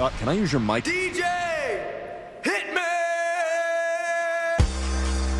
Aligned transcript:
Uh, 0.00 0.10
can 0.18 0.28
I 0.28 0.32
use 0.32 0.50
your 0.50 0.60
mic? 0.60 0.82
DJ, 0.82 1.22
hit 2.42 2.74
me! 2.74 2.82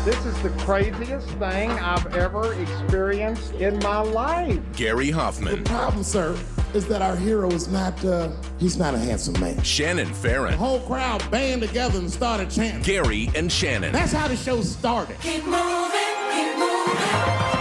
This 0.05 0.25
is 0.25 0.41
the 0.41 0.49
craziest 0.59 1.27
thing 1.31 1.71
I've 1.71 2.15
ever 2.15 2.53
experienced 2.53 3.51
in 3.55 3.77
my 3.79 3.99
life. 3.99 4.61
Gary 4.77 5.11
Hoffman, 5.11 5.61
The 5.61 5.69
problem, 5.69 6.03
sir, 6.03 6.39
is 6.73 6.87
that 6.87 7.01
our 7.01 7.17
hero 7.17 7.51
is 7.51 7.67
not, 7.67 8.01
uh, 8.05 8.29
he's 8.57 8.77
not 8.77 8.93
a 8.93 8.97
handsome 8.97 9.37
man. 9.41 9.61
Shannon 9.61 10.07
The 10.13 10.55
whole 10.55 10.79
crowd 10.79 11.29
band 11.29 11.61
together 11.61 11.99
and 11.99 12.09
started 12.09 12.49
chanting. 12.49 12.81
Gary 12.81 13.29
and 13.35 13.51
Shannon. 13.51 13.91
That's 13.91 14.13
how 14.13 14.29
the 14.29 14.37
show 14.37 14.61
started. 14.61 15.19
Keep 15.19 15.43
moving, 15.43 15.99
keep 16.31 16.57
moving. 16.57 17.54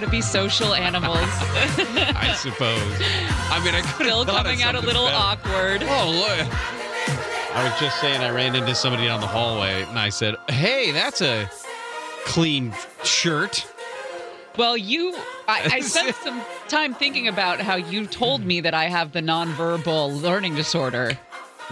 To 0.00 0.08
be 0.08 0.20
social 0.20 0.74
animals. 0.74 1.18
I 1.22 2.34
suppose. 2.38 2.82
I 3.50 3.60
mean, 3.64 3.74
I 3.74 3.80
could 3.82 4.06
still 4.06 4.24
coming 4.24 4.62
out 4.62 4.74
a 4.74 4.80
little 4.80 5.06
awkward. 5.06 5.82
Oh, 5.84 6.10
look. 6.10 6.48
I 7.54 7.64
was 7.64 7.78
just 7.80 8.00
saying, 8.00 8.20
I 8.20 8.30
ran 8.30 8.54
into 8.54 8.74
somebody 8.74 9.06
down 9.06 9.20
the 9.20 9.26
hallway 9.26 9.82
and 9.82 9.98
I 9.98 10.08
said, 10.08 10.36
Hey, 10.48 10.92
that's 10.92 11.20
a 11.20 11.50
clean 12.24 12.72
shirt. 13.02 13.66
Well, 14.56 14.76
you, 14.76 15.14
I, 15.48 15.68
I 15.72 15.80
spent 15.80 16.14
some 16.16 16.40
time 16.68 16.94
thinking 16.94 17.28
about 17.28 17.60
how 17.60 17.76
you 17.76 18.06
told 18.06 18.44
me 18.44 18.60
that 18.60 18.74
I 18.74 18.84
have 18.84 19.12
the 19.12 19.20
nonverbal 19.20 20.20
learning 20.22 20.54
disorder 20.54 21.18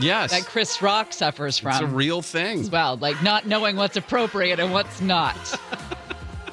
Yes. 0.01 0.31
that 0.31 0.47
Chris 0.47 0.81
Rock 0.81 1.13
suffers 1.13 1.59
from. 1.59 1.73
It's 1.73 1.81
a 1.81 1.87
real 1.87 2.23
thing. 2.23 2.61
as 2.61 2.71
well, 2.71 2.97
like 2.97 3.23
not 3.23 3.47
knowing 3.47 3.77
what's 3.77 3.97
appropriate 3.97 4.61
and 4.61 4.73
what's 4.73 5.01
not. 5.01 5.37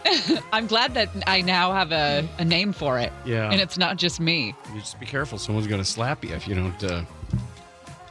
I'm 0.53 0.67
glad 0.67 0.93
that 0.93 1.09
I 1.27 1.41
now 1.41 1.73
have 1.73 1.91
a, 1.91 2.27
a 2.37 2.45
name 2.45 2.73
for 2.73 2.99
it. 2.99 3.11
Yeah. 3.25 3.49
And 3.51 3.59
it's 3.59 3.77
not 3.77 3.97
just 3.97 4.19
me. 4.19 4.55
You 4.73 4.79
just 4.79 4.99
be 4.99 5.05
careful. 5.05 5.37
Someone's 5.37 5.67
going 5.67 5.81
to 5.81 5.85
slap 5.89 6.23
you 6.23 6.33
if 6.33 6.47
you 6.47 6.55
don't, 6.55 6.83
uh, 6.83 7.03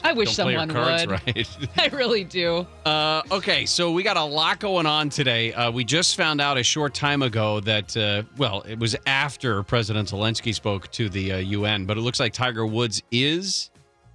I 0.03 0.13
wish 0.13 0.37
don't 0.37 0.53
someone 0.53 0.69
cards 0.69 1.07
would. 1.07 1.27
right. 1.27 1.49
I 1.79 1.87
really 1.89 2.25
do. 2.25 2.67
Uh, 2.85 3.23
okay, 3.31 3.65
so 3.65 3.91
we 3.91 4.03
got 4.03 4.19
a 4.19 4.25
lot 4.25 4.61
going 4.61 4.85
on 4.85 5.09
today. 5.09 5.55
Uh, 5.55 5.71
we 5.71 5.83
just 5.83 6.17
found 6.17 6.43
out 6.43 6.59
a 6.59 6.63
short 6.63 6.93
time 6.93 7.23
ago 7.23 7.61
that, 7.61 7.97
uh, 7.97 8.23
well, 8.37 8.63
it 8.69 8.79
was 8.79 8.95
after 9.07 9.63
President 9.63 10.11
Zelensky 10.11 10.55
spoke 10.55 10.91
to 10.93 11.09
the 11.09 11.33
uh, 11.33 11.37
UN, 11.39 11.87
but 11.87 11.97
it 11.97 12.03
looks 12.03 12.21
like 12.21 12.35
Tiger 12.35 12.67
Woods 12.67 13.03
is 13.11 13.71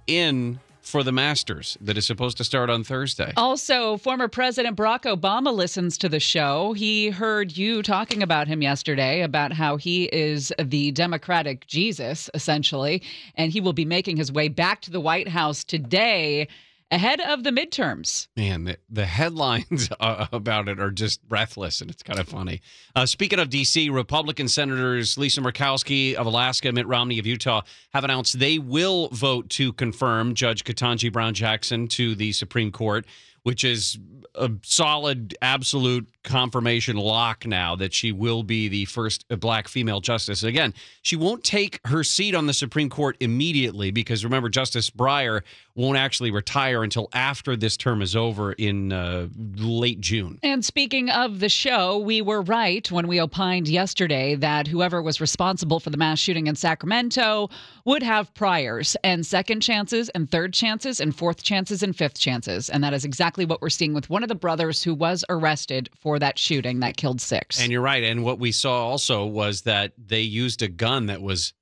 in 0.06 0.60
for 0.90 1.02
the 1.04 1.12
Masters 1.12 1.78
that 1.80 1.96
is 1.96 2.04
supposed 2.04 2.36
to 2.38 2.44
start 2.44 2.68
on 2.68 2.82
Thursday. 2.82 3.32
Also, 3.36 3.96
former 3.96 4.26
President 4.26 4.76
Barack 4.76 5.02
Obama 5.02 5.54
listens 5.54 5.96
to 5.98 6.08
the 6.08 6.18
show. 6.18 6.72
He 6.72 7.10
heard 7.10 7.56
you 7.56 7.82
talking 7.82 8.22
about 8.22 8.48
him 8.48 8.60
yesterday, 8.60 9.22
about 9.22 9.52
how 9.52 9.76
he 9.76 10.04
is 10.06 10.52
the 10.62 10.90
Democratic 10.90 11.66
Jesus, 11.66 12.28
essentially, 12.34 13.02
and 13.36 13.52
he 13.52 13.60
will 13.60 13.72
be 13.72 13.84
making 13.84 14.16
his 14.16 14.32
way 14.32 14.48
back 14.48 14.82
to 14.82 14.90
the 14.90 15.00
White 15.00 15.28
House 15.28 15.62
today 15.62 16.48
ahead 16.90 17.20
of 17.20 17.44
the 17.44 17.50
midterms. 17.50 18.28
Man, 18.36 18.64
the, 18.64 18.78
the 18.88 19.06
headlines 19.06 19.88
uh, 20.00 20.26
about 20.32 20.68
it 20.68 20.80
are 20.80 20.90
just 20.90 21.26
breathless, 21.28 21.80
and 21.80 21.90
it's 21.90 22.02
kind 22.02 22.18
of 22.18 22.28
funny. 22.28 22.60
Uh, 22.94 23.06
speaking 23.06 23.38
of 23.38 23.50
D.C., 23.50 23.90
Republican 23.90 24.48
Senators 24.48 25.16
Lisa 25.16 25.40
Murkowski 25.40 26.14
of 26.14 26.26
Alaska, 26.26 26.72
Mitt 26.72 26.86
Romney 26.86 27.18
of 27.18 27.26
Utah 27.26 27.62
have 27.92 28.04
announced 28.04 28.38
they 28.38 28.58
will 28.58 29.08
vote 29.08 29.48
to 29.50 29.72
confirm 29.74 30.34
Judge 30.34 30.64
Ketanji 30.64 31.12
Brown 31.12 31.34
Jackson 31.34 31.88
to 31.88 32.14
the 32.14 32.32
Supreme 32.32 32.72
Court, 32.72 33.06
which 33.42 33.64
is 33.64 33.98
a 34.34 34.50
solid, 34.62 35.34
absolute 35.42 36.08
confirmation 36.22 36.96
lock 36.96 37.46
now 37.46 37.74
that 37.76 37.92
she 37.92 38.12
will 38.12 38.42
be 38.42 38.68
the 38.68 38.84
first 38.84 39.26
black 39.40 39.68
female 39.68 40.00
justice. 40.00 40.42
Again, 40.42 40.74
she 41.02 41.16
won't 41.16 41.42
take 41.44 41.80
her 41.86 42.04
seat 42.04 42.34
on 42.34 42.46
the 42.46 42.52
Supreme 42.52 42.90
Court 42.90 43.16
immediately 43.20 43.90
because 43.90 44.24
remember, 44.24 44.48
Justice 44.48 44.90
Breyer 44.90 45.42
won't 45.74 45.96
actually 45.96 46.30
retire 46.30 46.84
until 46.84 47.08
after 47.12 47.56
this 47.56 47.76
term 47.76 48.02
is 48.02 48.14
over 48.14 48.52
in 48.52 48.92
uh, 48.92 49.28
late 49.56 50.00
June. 50.00 50.38
And 50.42 50.64
speaking 50.64 51.10
of 51.10 51.40
the 51.40 51.48
show, 51.48 51.98
we 51.98 52.20
were 52.20 52.42
right 52.42 52.90
when 52.90 53.08
we 53.08 53.20
opined 53.20 53.68
yesterday 53.68 54.34
that 54.36 54.66
whoever 54.66 55.00
was 55.00 55.20
responsible 55.20 55.80
for 55.80 55.90
the 55.90 55.96
mass 55.96 56.18
shooting 56.18 56.48
in 56.48 56.56
Sacramento 56.56 57.48
would 57.84 58.02
have 58.02 58.32
priors 58.34 58.96
and 59.02 59.24
second 59.24 59.60
chances 59.60 60.08
and 60.10 60.30
third 60.30 60.52
chances 60.52 61.00
and 61.00 61.16
fourth 61.16 61.42
chances 61.42 61.82
and 61.82 61.96
fifth 61.96 62.18
chances. 62.18 62.68
And 62.68 62.84
that 62.84 62.92
is 62.92 63.04
exactly 63.04 63.29
what 63.38 63.62
we're 63.62 63.70
seeing 63.70 63.94
with 63.94 64.10
one 64.10 64.22
of 64.22 64.28
the 64.28 64.34
brothers 64.34 64.82
who 64.82 64.94
was 64.94 65.24
arrested 65.28 65.88
for 65.94 66.18
that 66.18 66.38
shooting 66.38 66.80
that 66.80 66.96
killed 66.96 67.20
six. 67.20 67.60
And 67.60 67.70
you're 67.72 67.80
right. 67.80 68.02
And 68.02 68.24
what 68.24 68.38
we 68.38 68.52
saw 68.52 68.86
also 68.86 69.26
was 69.26 69.62
that 69.62 69.92
they 69.96 70.20
used 70.20 70.62
a 70.62 70.68
gun 70.68 71.06
that 71.06 71.22
was 71.22 71.52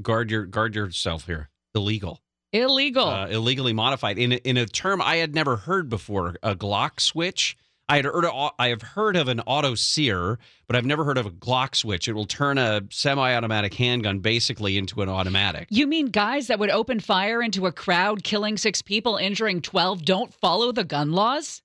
guard 0.00 0.30
your 0.30 0.46
guard 0.46 0.74
yourself 0.74 1.26
here 1.26 1.50
illegal. 1.74 2.20
Illegal. 2.52 3.08
uh, 3.08 3.26
illegally 3.26 3.72
modified 3.72 4.16
in 4.16 4.32
a, 4.32 4.36
in 4.36 4.56
a 4.56 4.66
term 4.66 5.02
I 5.02 5.16
had 5.16 5.34
never 5.34 5.56
heard 5.56 5.88
before. 5.88 6.36
A 6.42 6.54
Glock 6.54 7.00
switch. 7.00 7.56
I 7.88 7.96
had 7.96 8.06
heard 8.06 8.24
of, 8.24 8.52
I 8.58 8.68
have 8.68 8.80
heard 8.82 9.14
of 9.14 9.28
an 9.28 9.40
auto 9.40 9.74
sear, 9.74 10.38
but 10.66 10.74
I've 10.74 10.86
never 10.86 11.04
heard 11.04 11.18
of 11.18 11.26
a 11.26 11.30
Glock 11.30 11.74
switch. 11.76 12.08
It 12.08 12.14
will 12.14 12.24
turn 12.24 12.56
a 12.56 12.82
semi-automatic 12.90 13.74
handgun 13.74 14.20
basically 14.20 14.78
into 14.78 15.02
an 15.02 15.08
automatic. 15.10 15.68
you 15.70 15.86
mean 15.86 16.06
guys 16.06 16.46
that 16.46 16.58
would 16.58 16.70
open 16.70 16.98
fire 17.00 17.42
into 17.42 17.66
a 17.66 17.72
crowd, 17.72 18.24
killing 18.24 18.56
six 18.56 18.80
people, 18.80 19.16
injuring 19.16 19.60
12, 19.60 20.02
don't 20.04 20.32
follow 20.32 20.72
the 20.72 20.84
gun 20.84 21.12
laws? 21.12 21.60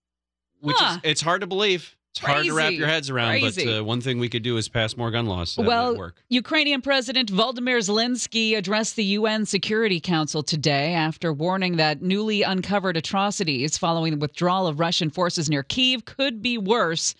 Which 0.59 0.75
Huh. 0.77 0.95
is 0.95 0.99
it's 1.03 1.21
hard 1.21 1.39
to 1.41 1.47
believe. 1.47 1.95
It's 2.11 2.19
hard 2.19 2.45
to 2.45 2.53
wrap 2.53 2.73
your 2.73 2.87
heads 2.87 3.09
around. 3.09 3.39
Crazy. 3.39 3.65
But 3.65 3.79
uh, 3.79 3.83
one 3.83 4.01
thing 4.01 4.17
we 4.19 4.29
could 4.29 4.41
do 4.41 4.57
is 4.57 4.67
pass 4.67 4.97
more 4.97 5.11
gun 5.11 5.27
laws. 5.27 5.57
Well. 5.57 6.11
Ukrainian 6.29 6.81
President 6.81 7.31
Volodymyr 7.31 7.79
Zelensky 7.79 8.57
addressed 8.57 8.95
the 8.95 9.03
UN 9.03 9.45
Security 9.45 9.99
Council 9.99 10.41
today 10.41 10.93
after 10.93 11.31
warning 11.31 11.77
that 11.77 12.01
newly 12.01 12.41
uncovered 12.41 12.97
atrocities 12.97 13.77
following 13.77 14.13
the 14.13 14.19
withdrawal 14.19 14.67
of 14.67 14.79
Russian 14.79 15.09
forces 15.09 15.49
near 15.49 15.63
Kiev 15.63 16.05
could 16.05 16.41
be 16.41 16.57
worse 16.57 17.13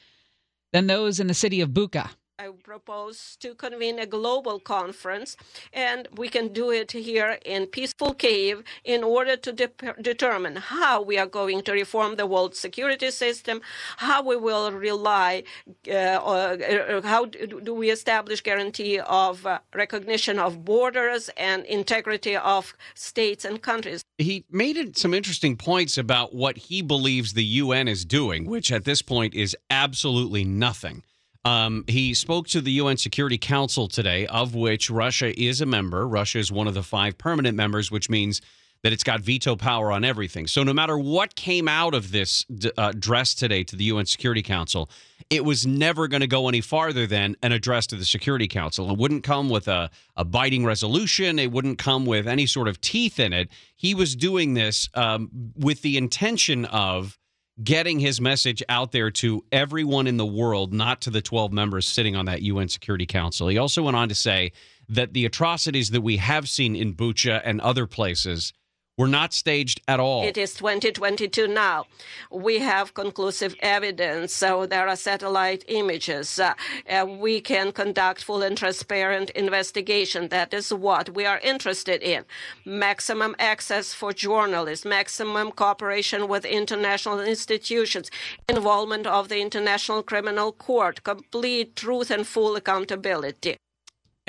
than 0.74 0.88
those 0.88 1.20
in 1.20 1.28
the 1.28 1.34
city 1.34 1.62
of 1.62 1.70
Bucha. 1.70 2.10
I 2.40 2.48
propose 2.64 3.36
to 3.42 3.54
convene 3.54 4.00
a 4.00 4.06
global 4.06 4.62
conference, 4.62 5.36
and 5.74 6.08
we 6.16 6.30
can 6.30 6.54
do 6.54 6.72
it 6.72 6.94
here 6.94 7.38
in 7.44 7.66
peaceful 7.66 8.14
Kiev 8.14 8.64
in 8.86 9.04
order 9.04 9.36
to 9.36 9.52
de- 9.52 9.94
determine 10.02 10.56
how 10.56 11.02
we 11.02 11.18
are 11.18 11.26
going 11.26 11.64
to 11.64 11.74
reform 11.74 12.16
the 12.16 12.26
world 12.26 12.56
security 12.56 13.12
system, 13.12 13.60
how 13.98 14.24
we 14.24 14.38
will 14.38 14.72
rely, 14.72 15.44
uh, 15.90 15.92
uh, 15.92 17.02
how 17.02 17.26
do 17.26 17.60
do 17.60 17.74
we 17.74 17.90
establish 17.90 18.40
guarantee 18.40 19.00
of 19.00 19.46
uh, 19.46 19.60
recognition 19.76 20.40
of 20.40 20.64
borders 20.64 21.30
and 21.36 21.66
integrity 21.66 22.38
of 22.38 22.74
states 22.94 23.44
and 23.44 23.62
countries. 23.62 24.02
he 24.18 24.46
made 24.50 24.98
some 24.98 25.14
interesting 25.14 25.58
points 25.58 25.98
about 25.98 26.34
what 26.34 26.56
he 26.58 26.82
believes 26.82 27.34
the 27.34 27.50
UN 27.64 27.88
is 27.90 28.06
doing, 28.06 28.46
which 28.46 28.72
at 28.72 28.86
this 28.86 29.02
point 29.02 29.34
is 29.34 29.58
absolutely 29.70 30.46
nothing. 30.46 31.04
Um, 31.46 31.86
he 31.88 32.14
spoke 32.14 32.48
to 32.50 32.62
the 32.62 32.72
UN 32.74 32.98
Security 32.98 33.38
Council 33.38 33.88
today, 33.88 34.28
of 34.28 34.56
which 34.56 34.90
Russia 34.90 35.40
is 35.40 35.62
a 35.62 35.66
member. 35.66 36.08
Russia 36.08 36.40
is 36.40 36.52
one 36.52 36.68
of 36.68 36.74
the 36.74 36.84
five 36.84 37.18
permanent 37.18 37.56
members, 37.56 37.90
which 37.90 38.10
means 38.10 38.42
that 38.84 38.94
it's 38.94 39.04
got 39.04 39.20
veto 39.20 39.56
power 39.56 39.92
on 39.92 40.06
everything. 40.06 40.48
So 40.48 40.64
no 40.64 40.74
matter 40.74 40.98
what 40.98 41.36
came 41.36 41.68
out 41.68 41.94
of 41.94 42.12
this 42.12 42.46
uh, 42.50 42.70
address 42.78 43.34
today 43.34 43.64
to 43.66 43.76
the 43.76 43.86
UN 43.86 44.06
Security 44.06 44.42
Council, 44.42 44.90
it 45.30 45.44
was 45.44 45.68
never 45.68 46.08
going 46.08 46.22
to 46.22 46.28
go 46.28 46.48
any 46.48 46.62
farther 46.62 47.06
than 47.06 47.36
an 47.44 47.52
address 47.52 47.88
to 47.88 47.96
the 47.96 48.06
Security 48.06 48.48
Council. 48.48 48.90
It 48.90 48.98
wouldn't 48.98 49.24
come 49.24 49.50
with 49.50 49.68
a, 49.68 49.90
a 50.16 50.26
biting 50.26 50.66
resolution. 50.66 51.40
It 51.40 51.52
wouldn't 51.52 51.78
come 51.78 52.06
with 52.06 52.28
any 52.28 52.46
sort 52.46 52.68
of 52.68 52.80
teeth 52.82 53.20
in 53.20 53.34
it. 53.34 53.50
He 53.76 53.94
was 53.94 54.16
doing 54.16 54.54
this 54.54 54.90
um, 54.94 55.30
with 55.56 55.82
the 55.82 55.98
intention 55.98 56.66
of 56.66 57.19
getting 57.64 58.00
his 58.00 58.22
message 58.22 58.64
out 58.70 58.92
there 58.92 59.12
to 59.12 59.44
everyone 59.52 60.08
in 60.08 60.18
the 60.18 60.26
world, 60.26 60.74
not 60.74 61.02
to 61.02 61.10
the 61.10 61.22
12 61.22 61.52
members 61.52 61.88
sitting 61.88 62.16
on 62.16 62.26
that 62.26 62.42
UN 62.42 62.70
Security 62.70 63.06
Council. 63.06 63.48
He 63.48 63.58
also 63.58 63.84
went 63.84 63.98
on 63.98 64.10
to 64.10 64.16
say 64.16 64.52
that 64.88 65.14
the 65.14 65.26
atrocities 65.26 65.90
that 65.92 66.02
we 66.02 66.18
have 66.18 66.48
seen 66.50 66.76
in 66.76 66.96
Bucha 66.96 67.42
and 67.44 67.60
other 67.62 67.86
places 67.86 68.54
were 69.00 69.08
not 69.08 69.32
staged 69.32 69.80
at 69.88 69.98
all. 69.98 70.24
It 70.26 70.38
is 70.38 70.54
2022 70.56 71.48
now. 71.48 71.86
We 72.30 72.60
have 72.60 72.94
conclusive 72.94 73.56
evidence. 73.62 74.34
So 74.34 74.66
there 74.66 74.90
are 74.90 74.98
satellite 74.98 75.64
images. 75.70 76.38
Uh, 76.38 76.54
uh, 76.90 77.06
we 77.06 77.40
can 77.40 77.72
conduct 77.72 78.22
full 78.26 78.42
and 78.44 78.58
transparent 78.58 79.30
investigation. 79.30 80.28
That 80.28 80.54
is 80.54 80.74
what 80.74 81.16
we 81.16 81.26
are 81.26 81.40
interested 81.40 82.04
in. 82.04 82.26
Maximum 82.66 83.38
access 83.40 83.94
for 83.94 84.12
journalists, 84.12 84.86
maximum 84.86 85.54
cooperation 85.54 86.28
with 86.28 86.44
international 86.44 87.22
institutions, 87.22 88.12
involvement 88.50 89.08
of 89.08 89.30
the 89.30 89.40
International 89.40 90.04
Criminal 90.04 90.52
Court, 90.52 91.06
complete 91.06 91.78
truth 91.78 92.12
and 92.12 92.28
full 92.28 92.58
accountability. 92.58 93.56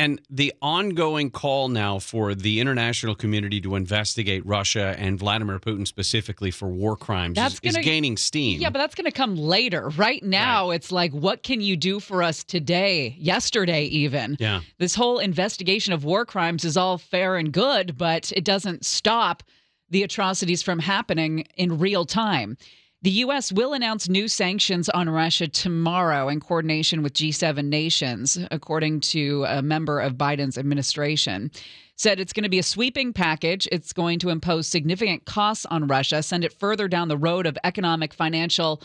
And 0.00 0.19
the 0.31 0.55
ongoing 0.62 1.31
call 1.31 1.69
now 1.69 1.99
for 1.99 2.35
the 2.35 2.58
international 2.58 3.14
community 3.14 3.61
to 3.61 3.75
investigate 3.75 4.44
Russia 4.47 4.94
and 4.99 5.19
Vladimir 5.19 5.58
Putin 5.58 5.87
specifically 5.87 6.50
for 6.50 6.69
war 6.69 6.97
crimes 6.97 7.37
That's 7.37 7.55
is, 7.55 7.61
is 7.62 7.75
gonna- 7.75 7.85
gaining 7.85 8.17
steam. 8.17 8.61
Yeah, 8.61 8.70
but 8.70 8.79
that's 8.79 8.94
going 8.94 9.05
to 9.05 9.12
come 9.12 9.37
later. 9.37 9.91
Right 9.91 10.23
now, 10.23 10.70
it's 10.70 10.91
like, 10.91 11.12
what 11.12 11.43
can 11.43 11.61
you 11.61 11.76
do 11.76 12.00
for 12.00 12.23
us 12.23 12.43
today, 12.43 13.14
yesterday, 13.19 13.85
even? 13.85 14.38
Yeah. 14.41 14.61
This 14.79 14.94
whole 14.94 15.19
investigation 15.19 15.93
of 15.93 16.03
war 16.03 16.25
crimes 16.25 16.64
is 16.64 16.79
all 16.79 16.96
fair 16.96 17.37
and 17.37 17.53
good, 17.53 17.99
but 17.99 18.32
it 18.32 18.44
doesn't 18.44 18.87
stop 18.87 19.43
the 19.91 20.03
atrocities 20.03 20.62
from 20.62 20.79
happening 20.79 21.46
in 21.56 21.79
real 21.79 22.06
time. 22.06 22.56
The 23.02 23.11
U.S. 23.11 23.50
will 23.50 23.73
announce 23.73 24.11
new 24.11 24.29
sanctions 24.29 24.91
on 24.91 25.08
Russia 25.08 25.49
tomorrow 25.49 26.29
in 26.29 26.38
coordination 26.38 27.02
with 27.02 27.14
G7 27.14 27.64
nations, 27.64 28.38
according 28.50 29.00
to 29.00 29.47
a 29.49 29.62
member 29.62 30.00
of 30.00 30.19
Biden's 30.19 30.58
administration. 30.58 31.50
Said 31.97 32.20
it's 32.20 32.35
going 32.35 32.43
to 32.43 32.50
be 32.50 32.58
a 32.58 32.62
sweeping 32.62 33.14
package. 33.14 33.67
It's 33.73 33.94
going 33.94 34.19
to 34.19 34.29
impose 34.29 34.67
significant 34.69 35.25
costs 35.25 35.64
on 35.64 35.87
Russia, 35.87 36.23
send 36.23 36.44
it 36.44 36.52
further 36.52 36.88
down 36.88 37.08
the 37.08 37.17
road 37.17 37.47
of 37.47 37.56
economic, 37.64 38.12
financial, 38.12 38.82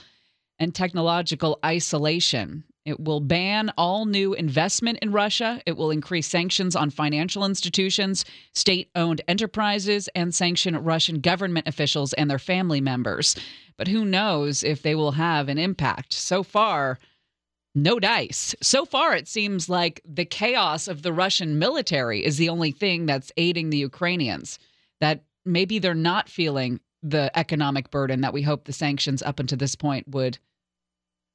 and 0.60 0.74
technological 0.74 1.60
isolation. 1.66 2.64
It 2.86 3.00
will 3.00 3.20
ban 3.20 3.72
all 3.78 4.06
new 4.06 4.36
investment 4.36 5.00
in 5.02 5.12
Russia. 5.12 5.60
It 5.66 5.76
will 5.76 5.90
increase 5.90 6.28
sanctions 6.28 6.76
on 6.76 6.92
financial 6.92 7.44
institutions, 7.44 8.26
state 8.54 8.90
owned 8.94 9.22
enterprises, 9.28 10.08
and 10.14 10.34
sanction 10.34 10.78
Russian 10.78 11.20
government 11.20 11.68
officials 11.68 12.14
and 12.14 12.30
their 12.30 12.40
family 12.40 12.82
members. 12.82 13.36
But 13.76 13.88
who 13.88 14.06
knows 14.06 14.64
if 14.64 14.84
they 14.84 14.94
will 14.94 15.14
have 15.14 15.50
an 15.50 15.58
impact? 15.58 16.14
So 16.14 16.44
far, 16.44 17.00
no 17.74 18.00
dice. 18.00 18.54
So 18.62 18.86
far, 18.86 19.16
it 19.16 19.28
seems 19.28 19.68
like 19.68 20.02
the 20.06 20.24
chaos 20.24 20.88
of 20.88 21.02
the 21.02 21.12
Russian 21.12 21.58
military 21.58 22.24
is 22.24 22.38
the 22.38 22.50
only 22.50 22.72
thing 22.72 23.08
that's 23.08 23.32
aiding 23.36 23.72
the 23.72 23.78
Ukrainians. 23.78 24.60
That 25.02 25.24
maybe 25.44 25.80
they're 25.80 25.96
not 25.96 26.30
feeling 26.30 26.80
the 27.02 27.32
economic 27.38 27.90
burden 27.90 28.22
that 28.22 28.34
we 28.34 28.44
hope 28.44 28.66
the 28.66 28.74
sanctions 28.74 29.24
up 29.24 29.40
until 29.40 29.58
this 29.58 29.76
point 29.76 30.08
would 30.08 30.38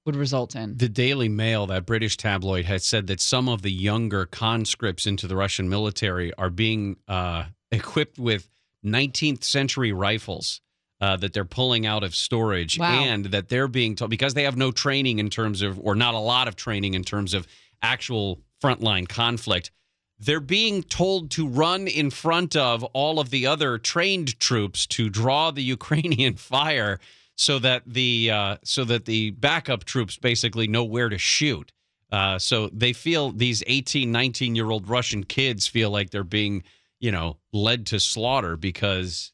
would 0.07 0.17
result 0.17 0.57
in. 0.57 0.77
The 0.77 0.89
Daily 0.89 1.29
Mail, 1.29 1.67
that 1.67 1.87
British 1.87 2.17
tabloid, 2.17 2.65
has 2.65 2.85
said 2.85 3.07
that 3.09 3.21
some 3.21 3.49
of 3.49 3.63
the 3.63 3.71
younger 3.73 4.27
conscripts 4.27 5.07
into 5.07 5.27
the 5.27 5.37
Russian 5.37 5.69
military 5.69 6.33
are 6.35 6.51
being 6.51 6.97
uh, 7.07 7.45
equipped 7.71 8.19
with 8.19 8.49
19th 8.85 9.45
century 9.45 9.93
rifles 9.93 10.61
uh, 11.01 11.17
that 11.17 11.33
they're 11.33 11.45
pulling 11.45 11.87
out 11.87 12.03
of 12.03 12.15
storage, 12.15 12.79
Wow. 12.79 13.03
and 13.05 13.27
that 13.27 13.49
they're 13.49 13.69
being 13.69 13.95
told 13.95 14.11
because 14.11 14.35
they 14.35 14.45
have 14.45 14.57
no 14.57 14.71
training 14.71 15.19
in 15.19 15.31
terms 15.31 15.63
of, 15.63 15.79
or 15.81 15.95
not 15.95 16.15
a 16.15 16.19
lot 16.19 16.49
of 16.49 16.57
training 16.57 16.95
in 16.95 17.05
terms 17.05 17.35
of 17.35 17.47
actual 17.83 18.41
frontline 18.63 19.09
conflict. 19.09 19.71
They're 20.19 20.41
being 20.41 20.83
told 20.83 21.31
to 21.33 21.49
run 21.49 21.89
in 21.89 22.11
front 22.11 22.55
of 22.55 22.85
all 22.85 23.19
of 23.19 23.31
the 23.31 23.47
other 23.47 23.79
trained 23.79 24.39
troops 24.39 24.87
to 24.89 25.09
draw 25.09 25.51
the 25.51 25.63
Ukrainian 25.77 26.35
fire 26.35 27.01
so 27.41 27.59
that 27.59 27.83
the 27.87 28.31
uh, 28.31 28.57
so 28.63 28.85
that 28.85 29.07
the 29.07 29.31
backup 29.31 29.85
troops 29.85 30.19
basically 30.19 30.67
know 30.67 30.85
where 30.85 31.09
to 31.09 31.17
shoot. 31.17 31.73
Uh, 32.13 32.39
so 32.39 32.69
they 32.69 32.93
feel 32.93 33.33
these 33.33 33.63
18, 33.67 34.13
19 34.13 34.55
year 34.55 34.71
old 34.71 34.87
Russian 34.87 35.25
kids 35.25 35.67
feel 35.67 35.91
like 35.91 36.11
they're 36.11 36.23
being, 36.23 36.65
you 36.99 37.11
know, 37.11 37.39
led 37.51 37.87
to 37.87 37.99
slaughter 37.99 38.59
because, 38.59 39.33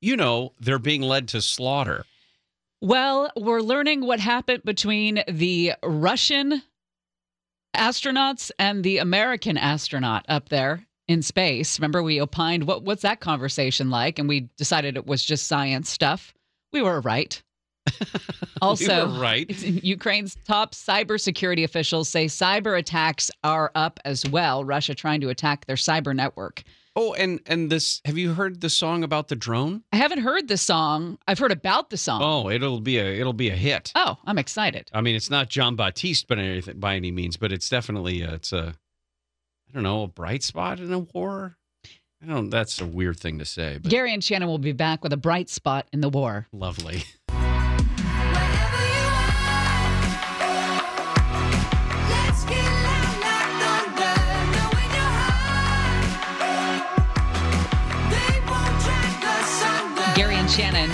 you 0.00 0.16
know, 0.16 0.52
they're 0.58 0.80
being 0.80 1.02
led 1.02 1.28
to 1.28 1.40
slaughter. 1.40 2.04
Well, 2.80 3.30
we're 3.36 3.60
learning 3.60 4.04
what 4.04 4.18
happened 4.18 4.64
between 4.64 5.22
the 5.28 5.74
Russian 5.84 6.60
astronauts 7.76 8.50
and 8.58 8.82
the 8.82 8.98
American 8.98 9.56
astronaut 9.56 10.24
up 10.28 10.48
there 10.48 10.84
in 11.06 11.22
space. 11.22 11.78
Remember, 11.78 12.02
we 12.02 12.20
opined 12.20 12.66
what 12.66 12.82
what's 12.82 13.02
that 13.02 13.20
conversation 13.20 13.90
like, 13.90 14.18
and 14.18 14.28
we 14.28 14.48
decided 14.56 14.96
it 14.96 15.06
was 15.06 15.24
just 15.24 15.46
science 15.46 15.88
stuff. 15.88 16.34
We 16.74 16.82
were 16.82 17.00
right. 17.00 17.40
Also, 18.62 19.08
were 19.08 19.20
right. 19.20 19.50
Ukraine's 19.84 20.36
top 20.46 20.74
cybersecurity 20.74 21.64
officials 21.64 22.08
say 22.08 22.26
cyber 22.26 22.78
attacks 22.78 23.30
are 23.42 23.70
up 23.74 24.00
as 24.06 24.24
well. 24.30 24.64
Russia 24.64 24.94
trying 24.94 25.20
to 25.20 25.28
attack 25.28 25.66
their 25.66 25.76
cyber 25.76 26.16
network. 26.16 26.62
Oh, 26.96 27.12
and 27.14 27.40
and 27.46 27.70
this 27.70 28.00
have 28.06 28.16
you 28.16 28.32
heard 28.32 28.60
the 28.62 28.70
song 28.70 29.04
about 29.04 29.28
the 29.28 29.36
drone? 29.36 29.82
I 29.92 29.96
haven't 29.96 30.20
heard 30.20 30.48
the 30.48 30.56
song. 30.56 31.18
I've 31.28 31.38
heard 31.38 31.52
about 31.52 31.90
the 31.90 31.98
song. 31.98 32.22
Oh, 32.22 32.48
it'll 32.48 32.80
be 32.80 32.96
a 32.98 33.20
it'll 33.20 33.34
be 33.34 33.50
a 33.50 33.56
hit. 33.56 33.92
Oh, 33.94 34.16
I'm 34.24 34.38
excited. 34.38 34.90
I 34.94 35.02
mean, 35.02 35.14
it's 35.14 35.30
not 35.30 35.50
Jon 35.50 35.76
Batiste, 35.76 36.26
but 36.26 36.38
anything 36.38 36.80
by 36.80 36.96
any 36.96 37.10
means, 37.10 37.36
but 37.36 37.52
it's 37.52 37.68
definitely 37.68 38.24
uh, 38.24 38.34
it's 38.34 38.52
a 38.52 38.74
I 39.68 39.72
don't 39.74 39.82
know 39.82 40.04
a 40.04 40.08
bright 40.08 40.42
spot 40.42 40.80
in 40.80 40.92
a 40.92 41.00
war. 41.00 41.58
I 42.24 42.28
don't. 42.32 42.48
That's 42.48 42.80
a 42.80 42.86
weird 42.86 43.20
thing 43.20 43.38
to 43.40 43.44
say, 43.44 43.78
but 43.82 43.90
Gary 43.90 44.14
and 44.14 44.24
Shannon 44.24 44.48
will 44.48 44.56
be 44.58 44.72
back 44.72 45.02
with 45.02 45.12
a 45.12 45.16
bright 45.16 45.50
spot 45.50 45.86
in 45.92 46.00
the 46.00 46.08
war. 46.08 46.46
lovely. 46.52 47.02
Let's 52.08 52.44
get 52.46 52.64
loud 52.64 53.18
like 53.20 53.50
thunder, 53.60 54.14
knowing 54.56 54.90
your 54.94 55.12
heart. 55.20 56.08
They 58.10 58.34
won't 58.48 58.76
drag 58.84 59.24
us 59.24 59.62
under. 59.62 60.16
Gary 60.16 60.36
and 60.36 60.50
Shannon, 60.50 60.90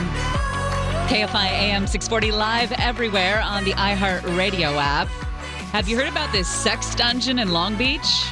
KFI 1.09 1.47
AM 1.47 1.87
640 1.87 2.33
live 2.33 2.73
everywhere 2.73 3.41
on 3.41 3.63
the 3.65 3.73
iHeartRadio 3.73 4.75
app. 4.83 5.07
Have 5.73 5.89
you 5.89 5.97
heard 5.97 6.09
about 6.09 6.33
this 6.33 6.49
sex 6.49 6.93
dungeon 6.97 7.39
in 7.39 7.53
Long 7.53 7.77
Beach? 7.77 8.25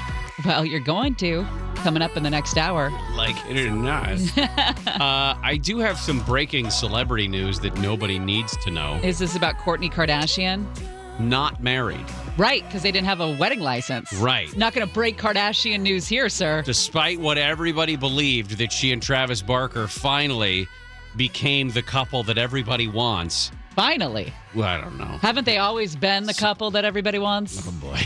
Well, 0.45 0.65
you're 0.65 0.81
going 0.81 1.15
to 1.17 1.47
coming 1.79 2.03
up 2.03 2.17
in 2.17 2.23
the 2.23 2.31
next 2.31 2.57
hour. 2.57 2.91
Like 3.15 3.37
it 3.49 3.57
or 3.67 3.71
not. 3.71 4.09
uh, 4.39 5.39
I 5.43 5.59
do 5.63 5.79
have 5.79 5.99
some 5.99 6.21
breaking 6.21 6.71
celebrity 6.71 7.29
news 7.29 7.59
that 7.61 7.77
nobody 7.79 8.19
needs 8.19 8.57
to 8.59 8.71
know. 8.71 9.01
Is 9.03 9.19
this 9.19 9.37
about 9.37 9.57
Kourtney 9.57 9.91
Kardashian? 9.93 10.67
Not 11.19 11.61
married, 11.61 12.05
Right, 12.37 12.65
because 12.65 12.83
they 12.83 12.93
didn't 12.93 13.09
have 13.09 13.21
a 13.21 13.33
wedding 13.37 13.59
license. 13.59 14.13
Right. 14.13 14.57
Not 14.57 14.73
going 14.73 14.87
to 14.87 14.95
break 14.95 15.19
Kardashian 15.19 15.81
news 15.81 16.07
here, 16.07 16.29
sir. 16.29 16.63
despite 16.63 17.19
what 17.19 17.37
everybody 17.39 17.97
believed 17.97 18.59
that 18.59 18.71
she 18.73 18.93
and 18.93 19.03
Travis 19.03 19.43
Barker 19.43 19.89
finally 19.89 20.69
became 21.17 21.71
the 21.71 21.83
couple 21.83 22.23
that 22.25 22.39
everybody 22.39 22.87
wants. 22.87 23.51
Finally. 23.75 24.33
Well, 24.55 24.69
I 24.69 24.81
don't 24.81 24.97
know. 24.99 25.19
Haven't 25.21 25.45
they 25.45 25.59
always 25.59 25.97
been 25.97 26.25
the 26.25 26.35
couple 26.35 26.71
that 26.73 26.85
everybody 26.85 27.19
wants? 27.19 27.67
Oh 27.67 27.73
boy. 27.73 28.01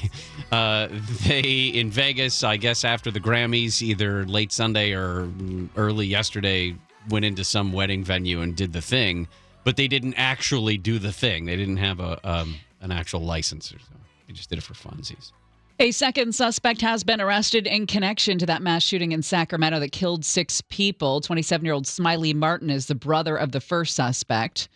Uh, 0.52 0.88
they 1.26 1.40
in 1.40 1.90
Vegas, 1.90 2.44
I 2.44 2.56
guess 2.58 2.84
after 2.84 3.10
the 3.10 3.20
Grammys, 3.20 3.82
either 3.82 4.24
late 4.26 4.52
Sunday 4.52 4.92
or 4.92 5.28
early 5.76 6.06
yesterday, 6.06 6.76
went 7.08 7.24
into 7.24 7.42
some 7.42 7.72
wedding 7.72 8.04
venue 8.04 8.42
and 8.42 8.54
did 8.54 8.72
the 8.72 8.82
thing, 8.82 9.26
but 9.64 9.76
they 9.76 9.88
didn't 9.88 10.14
actually 10.14 10.76
do 10.76 10.98
the 10.98 11.12
thing. 11.12 11.46
They 11.46 11.56
didn't 11.56 11.78
have 11.78 11.98
a 11.98 12.20
um, 12.28 12.56
an 12.80 12.92
actual 12.92 13.20
license 13.20 13.72
or 13.72 13.78
so. 13.78 13.94
They 14.28 14.34
just 14.34 14.50
did 14.50 14.58
it 14.58 14.62
for 14.62 14.74
funsies. 14.74 15.32
A 15.78 15.90
second 15.90 16.34
suspect 16.34 16.80
has 16.82 17.02
been 17.02 17.20
arrested 17.20 17.66
in 17.66 17.86
connection 17.86 18.38
to 18.38 18.46
that 18.46 18.62
mass 18.62 18.84
shooting 18.84 19.12
in 19.12 19.22
Sacramento 19.22 19.80
that 19.80 19.90
killed 19.90 20.24
six 20.24 20.60
people. 20.68 21.20
27 21.20 21.64
year 21.64 21.74
old 21.74 21.86
Smiley 21.86 22.34
Martin 22.34 22.70
is 22.70 22.86
the 22.86 22.94
brother 22.94 23.36
of 23.36 23.52
the 23.52 23.60
first 23.60 23.96
suspect. 23.96 24.68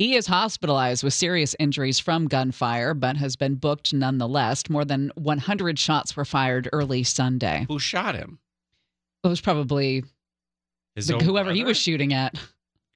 He 0.00 0.14
is 0.16 0.26
hospitalized 0.26 1.04
with 1.04 1.12
serious 1.12 1.54
injuries 1.58 1.98
from 1.98 2.26
gunfire, 2.26 2.94
but 2.94 3.18
has 3.18 3.36
been 3.36 3.56
booked 3.56 3.92
nonetheless. 3.92 4.70
More 4.70 4.86
than 4.86 5.12
100 5.16 5.78
shots 5.78 6.16
were 6.16 6.24
fired 6.24 6.70
early 6.72 7.02
Sunday. 7.02 7.66
Who 7.68 7.78
shot 7.78 8.14
him? 8.14 8.38
It 9.22 9.28
was 9.28 9.42
probably 9.42 10.02
His 10.94 11.08
the- 11.08 11.18
whoever 11.18 11.52
he 11.52 11.64
was 11.64 11.76
shooting 11.76 12.14
at. 12.14 12.34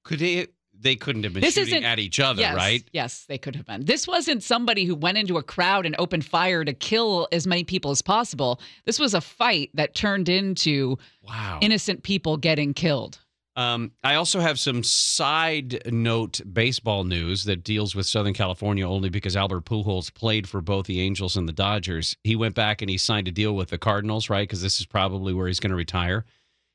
Could 0.04 0.20
they? 0.20 0.46
They 0.80 0.96
couldn't 0.96 1.24
have 1.24 1.34
been 1.34 1.42
This 1.42 1.54
shooting 1.54 1.84
at 1.84 1.98
each 1.98 2.18
other, 2.20 2.40
yes, 2.40 2.56
right? 2.56 2.82
Yes, 2.92 3.26
they 3.28 3.36
could 3.38 3.54
have 3.56 3.66
been. 3.66 3.84
This 3.84 4.08
wasn't 4.08 4.42
somebody 4.42 4.86
who 4.86 4.94
went 4.94 5.18
into 5.18 5.36
a 5.36 5.42
crowd 5.42 5.84
and 5.84 5.94
opened 5.98 6.24
fire 6.24 6.64
to 6.64 6.72
kill 6.72 7.28
as 7.32 7.46
many 7.46 7.64
people 7.64 7.90
as 7.90 8.00
possible. 8.00 8.60
This 8.86 8.98
was 8.98 9.12
a 9.12 9.20
fight 9.20 9.70
that 9.74 9.94
turned 9.94 10.28
into 10.30 10.98
Wow. 11.22 11.58
innocent 11.60 12.02
people 12.02 12.38
getting 12.38 12.72
killed. 12.74 13.18
Um, 13.56 13.92
I 14.02 14.16
also 14.16 14.40
have 14.40 14.58
some 14.58 14.82
side 14.82 15.82
note 15.92 16.40
baseball 16.52 17.04
news 17.04 17.44
that 17.44 17.62
deals 17.62 17.94
with 17.94 18.06
Southern 18.06 18.34
California 18.34 18.88
only 18.88 19.08
because 19.08 19.36
Albert 19.36 19.64
Pujols 19.64 20.12
played 20.12 20.48
for 20.48 20.60
both 20.60 20.86
the 20.86 21.00
Angels 21.00 21.36
and 21.36 21.48
the 21.48 21.52
Dodgers. 21.52 22.16
He 22.24 22.34
went 22.34 22.54
back 22.56 22.82
and 22.82 22.90
he 22.90 22.98
signed 22.98 23.28
a 23.28 23.30
deal 23.32 23.54
with 23.54 23.68
the 23.70 23.78
Cardinals, 23.78 24.28
right? 24.28 24.42
Because 24.42 24.62
this 24.62 24.80
is 24.80 24.86
probably 24.86 25.32
where 25.32 25.46
he's 25.46 25.60
going 25.60 25.70
to 25.70 25.76
retire. 25.76 26.24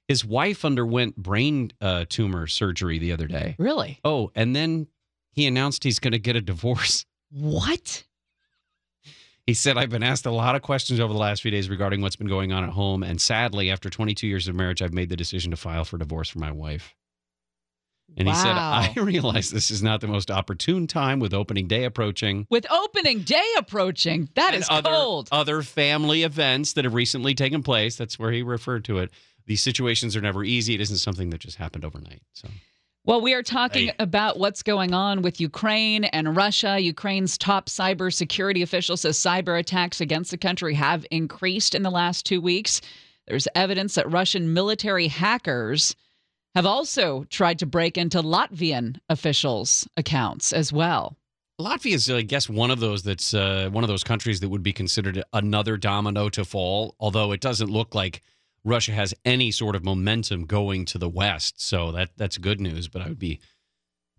His 0.08 0.24
wife 0.24 0.64
underwent 0.64 1.18
brain 1.18 1.72
uh, 1.82 2.06
tumor 2.08 2.48
surgery 2.48 2.98
the 2.98 3.12
other 3.12 3.28
day. 3.28 3.56
Really? 3.60 4.00
Oh, 4.04 4.32
and 4.34 4.56
then 4.56 4.88
he 5.34 5.46
announced 5.46 5.84
he's 5.84 6.00
going 6.00 6.14
to 6.14 6.20
get 6.20 6.36
a 6.36 6.42
divorce. 6.42 7.06
What? 7.30 8.06
He 9.50 9.56
said, 9.56 9.80
I've 9.80 9.90
been 9.90 10.04
asked 10.04 10.28
a 10.28 10.32
lot 10.32 10.56
of 10.56 10.62
questions 10.62 11.00
over 11.00 11.12
the 11.12 11.18
last 11.18 11.42
few 11.42 11.50
days 11.50 11.72
regarding 11.72 12.02
what's 12.02 12.16
been 12.16 12.28
going 12.28 12.52
on 12.52 12.64
at 12.64 12.70
home. 12.70 13.02
And 13.02 13.20
sadly, 13.20 13.72
after 13.72 13.90
22 13.90 14.28
years 14.28 14.48
of 14.48 14.54
marriage, 14.54 14.80
I've 14.80 14.94
made 14.94 15.10
the 15.10 15.18
decision 15.18 15.50
to 15.50 15.58
file 15.58 15.84
for 15.86 15.98
divorce 15.98 16.30
for 16.30 16.38
my 16.38 16.52
wife. 16.52 16.94
And 18.16 18.28
he 18.28 18.34
said, 18.36 18.52
I 18.52 18.94
realize 18.98 19.50
this 19.50 19.72
is 19.72 19.82
not 19.82 20.02
the 20.02 20.08
most 20.08 20.30
opportune 20.30 20.86
time 20.86 21.20
with 21.20 21.34
opening 21.34 21.68
day 21.68 21.86
approaching. 21.86 22.46
With 22.52 22.72
opening 22.72 23.22
day 23.22 23.44
approaching, 23.58 24.30
that 24.36 24.54
is 24.54 24.68
other, 24.70 24.92
cold. 24.92 25.30
Other 25.32 25.64
family 25.64 26.22
events 26.22 26.74
that 26.74 26.86
have 26.86 26.94
recently 26.94 27.34
taken 27.34 27.64
place. 27.64 27.96
That's 27.96 28.20
where 28.20 28.32
he 28.32 28.44
referred 28.44 28.86
to 28.86 29.00
it. 29.00 29.10
These 29.48 29.64
situations 29.64 30.16
are 30.16 30.22
never 30.22 30.44
easy. 30.44 30.76
It 30.76 30.82
isn't 30.82 30.98
something 30.98 31.32
that 31.32 31.40
just 31.40 31.58
happened 31.58 31.86
overnight. 31.86 32.22
So 32.34 32.50
Well, 33.06 33.22
we 33.22 33.34
are 33.34 33.44
talking 33.44 33.88
Hey. 33.88 33.96
about 33.98 34.38
what's 34.38 34.62
going 34.62 34.94
on 34.94 35.22
with 35.22 35.40
Ukraine 35.40 36.04
and 36.06 36.36
Russia. 36.36 36.80
Ukraine's 36.80 37.38
top 37.38 37.68
cybersecurity 37.68 38.62
official 38.62 38.98
says 38.98 39.18
cyber 39.18 39.58
attacks 39.58 40.02
against 40.02 40.32
the 40.32 40.38
country 40.38 40.74
have 40.76 41.06
increased 41.10 41.74
in 41.76 41.82
the 41.84 41.90
last 41.90 42.26
two 42.26 42.42
weeks. 42.42 42.82
There's 43.28 43.48
evidence 43.56 43.96
that 43.96 44.12
Russian 44.12 44.54
military 44.54 45.08
hackers 45.08 45.96
have 46.56 46.66
also 46.66 47.24
tried 47.30 47.60
to 47.60 47.66
break 47.66 47.98
into 47.98 48.22
Latvian 48.22 48.98
officials' 49.08 49.88
accounts 49.96 50.52
as 50.52 50.74
well. 50.74 51.16
Latvia 51.60 51.94
is, 51.94 52.10
I 52.10 52.22
guess, 52.22 52.50
one 52.50 52.72
of 52.72 52.80
those 52.80 53.04
that's 53.04 53.34
uh, 53.34 53.70
one 53.72 53.84
of 53.84 53.88
those 53.90 54.04
countries 54.04 54.40
that 54.40 54.50
would 54.50 54.64
be 54.64 54.74
considered 54.74 55.24
another 55.34 55.78
domino 55.78 56.30
to 56.30 56.44
fall. 56.46 56.96
Although 57.00 57.32
it 57.32 57.42
doesn't 57.42 57.70
look 57.70 57.94
like 57.94 58.22
Russia 58.64 58.92
has 58.92 59.14
any 59.26 59.52
sort 59.52 59.76
of 59.76 59.84
momentum 59.84 60.46
going 60.46 60.86
to 60.86 60.98
the 60.98 61.10
west, 61.10 61.62
so 61.62 61.92
that 61.92 62.10
that's 62.18 62.38
good 62.38 62.60
news. 62.60 62.88
But 62.88 63.02
I 63.02 63.08
would 63.08 63.20
be 63.20 63.40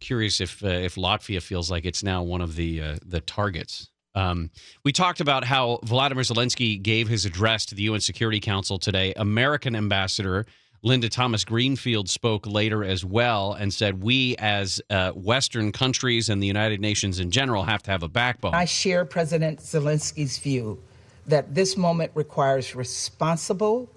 curious 0.00 0.40
if 0.40 0.64
uh, 0.64 0.68
if 0.68 0.94
Latvia 0.94 1.42
feels 1.42 1.70
like 1.70 1.84
it's 1.84 2.02
now 2.02 2.22
one 2.22 2.40
of 2.40 2.56
the 2.56 2.82
uh, 2.82 2.96
the 3.04 3.20
targets. 3.20 3.90
Um, 4.14 4.50
we 4.84 4.92
talked 4.92 5.20
about 5.20 5.44
how 5.44 5.78
Vladimir 5.84 6.24
Zelensky 6.24 6.82
gave 6.82 7.06
his 7.06 7.24
address 7.24 7.64
to 7.66 7.76
the 7.76 7.82
UN 7.82 8.00
Security 8.00 8.40
Council 8.40 8.76
today. 8.78 9.12
American 9.16 9.76
ambassador 9.76 10.46
Linda 10.82 11.08
Thomas 11.08 11.44
Greenfield 11.44 12.08
spoke 12.08 12.46
later 12.46 12.82
as 12.82 13.04
well 13.04 13.52
and 13.52 13.72
said, 13.72 14.02
"We 14.02 14.34
as 14.38 14.80
uh, 14.88 15.10
Western 15.12 15.72
countries 15.72 16.28
and 16.28 16.42
the 16.42 16.46
United 16.46 16.80
Nations 16.80 17.20
in 17.20 17.30
general 17.30 17.64
have 17.64 17.82
to 17.84 17.90
have 17.90 18.02
a 18.02 18.08
backbone." 18.08 18.54
I 18.54 18.64
share 18.64 19.04
President 19.04 19.60
Zelensky's 19.60 20.38
view 20.38 20.82
that 21.26 21.54
this 21.54 21.76
moment 21.76 22.10
requires 22.14 22.74
responsible 22.74 23.90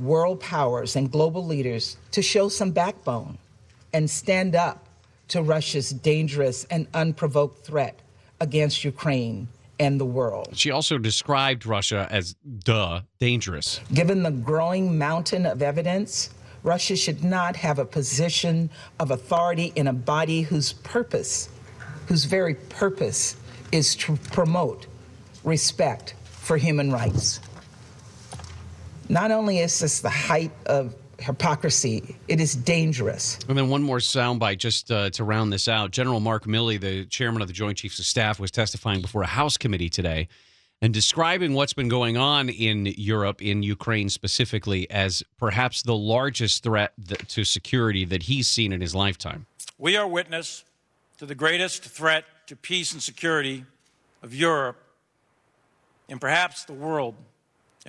world 0.00 0.40
powers 0.40 0.96
and 0.96 1.10
global 1.10 1.44
leaders 1.44 1.96
to 2.12 2.22
show 2.22 2.48
some 2.48 2.70
backbone 2.70 3.38
and 3.92 4.08
stand 4.08 4.54
up 4.54 4.86
to 5.28 5.42
Russia's 5.42 5.90
dangerous 5.90 6.64
and 6.70 6.86
unprovoked 6.94 7.64
threat 7.64 7.98
against 8.40 8.84
Ukraine 8.84 9.48
and 9.78 9.98
the 9.98 10.04
world. 10.04 10.50
She 10.54 10.70
also 10.70 10.98
described 10.98 11.64
Russia 11.64 12.06
as 12.10 12.34
duh 12.64 13.00
dangerous. 13.18 13.80
Given 13.94 14.22
the 14.22 14.30
growing 14.30 14.98
mountain 14.98 15.46
of 15.46 15.62
evidence, 15.62 16.30
Russia 16.62 16.96
should 16.96 17.24
not 17.24 17.56
have 17.56 17.78
a 17.78 17.84
position 17.84 18.68
of 18.98 19.10
authority 19.10 19.72
in 19.76 19.86
a 19.86 19.92
body 19.92 20.42
whose 20.42 20.74
purpose, 20.74 21.48
whose 22.06 22.24
very 22.26 22.54
purpose, 22.54 23.36
is 23.72 23.94
to 23.96 24.16
promote 24.32 24.86
respect 25.44 26.14
for 26.24 26.58
human 26.58 26.92
rights. 26.92 27.40
Not 29.10 29.32
only 29.32 29.58
is 29.58 29.80
this 29.80 29.98
the 29.98 30.08
height 30.08 30.52
of 30.66 30.94
hypocrisy, 31.18 32.16
it 32.28 32.40
is 32.40 32.54
dangerous. 32.54 33.40
And 33.48 33.58
then 33.58 33.68
one 33.68 33.82
more 33.82 33.98
soundbite 33.98 34.58
just 34.58 34.88
uh, 34.92 35.10
to 35.10 35.24
round 35.24 35.52
this 35.52 35.66
out. 35.66 35.90
General 35.90 36.20
Mark 36.20 36.44
Milley, 36.44 36.80
the 36.80 37.04
chairman 37.06 37.42
of 37.42 37.48
the 37.48 37.52
Joint 37.52 37.76
Chiefs 37.76 37.98
of 37.98 38.06
Staff, 38.06 38.38
was 38.38 38.52
testifying 38.52 39.00
before 39.00 39.22
a 39.22 39.26
House 39.26 39.56
committee 39.56 39.88
today 39.88 40.28
and 40.80 40.94
describing 40.94 41.54
what's 41.54 41.72
been 41.72 41.88
going 41.88 42.16
on 42.16 42.48
in 42.48 42.86
Europe, 42.86 43.42
in 43.42 43.64
Ukraine 43.64 44.10
specifically, 44.10 44.88
as 44.92 45.24
perhaps 45.38 45.82
the 45.82 45.96
largest 45.96 46.62
threat 46.62 46.92
th- 47.04 47.26
to 47.34 47.42
security 47.42 48.04
that 48.04 48.22
he's 48.22 48.46
seen 48.46 48.72
in 48.72 48.80
his 48.80 48.94
lifetime. 48.94 49.44
We 49.76 49.96
are 49.96 50.06
witness 50.06 50.64
to 51.18 51.26
the 51.26 51.34
greatest 51.34 51.82
threat 51.82 52.24
to 52.46 52.54
peace 52.54 52.92
and 52.92 53.02
security 53.02 53.64
of 54.22 54.32
Europe 54.32 54.80
and 56.08 56.20
perhaps 56.20 56.62
the 56.62 56.74
world 56.74 57.16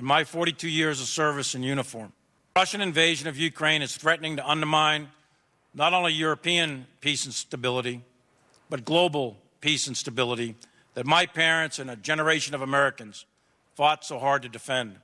in 0.02 0.08
my 0.08 0.24
42 0.24 0.68
years 0.68 1.00
of 1.00 1.06
service 1.06 1.54
in 1.54 1.62
uniform. 1.62 2.12
Russian 2.56 2.82
invasion 2.82 3.28
of 3.28 3.38
Ukraine 3.38 3.84
is 3.84 3.96
threatening 3.96 4.36
to 4.38 4.50
undermine 4.50 5.10
not 5.76 5.94
only 5.94 6.12
European 6.12 6.88
peace 7.02 7.26
and 7.26 7.34
stability, 7.34 8.02
but 8.68 8.84
global 8.84 9.38
peace 9.62 9.86
and 9.86 9.96
stability 9.96 10.56
that 10.96 11.06
my 11.06 11.28
parents 11.28 11.78
and 11.78 11.90
a 11.90 11.96
generation 11.96 12.56
of 12.56 12.64
Americans 12.64 13.26
fought 13.76 14.04
so 14.04 14.18
hard 14.18 14.42
to 14.42 14.50
defend. 14.50 14.98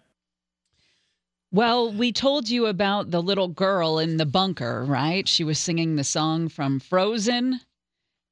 Well, 1.52 1.94
we 1.94 2.12
told 2.12 2.50
you 2.50 2.66
about 2.66 3.12
the 3.12 3.22
little 3.22 3.48
girl 3.48 4.00
in 4.00 4.18
the 4.18 4.26
bunker, 4.26 4.84
right? 4.84 5.28
She 5.28 5.44
was 5.44 5.60
singing 5.60 5.96
the 5.96 6.04
song 6.04 6.50
from 6.50 6.80
Frozen, 6.80 7.62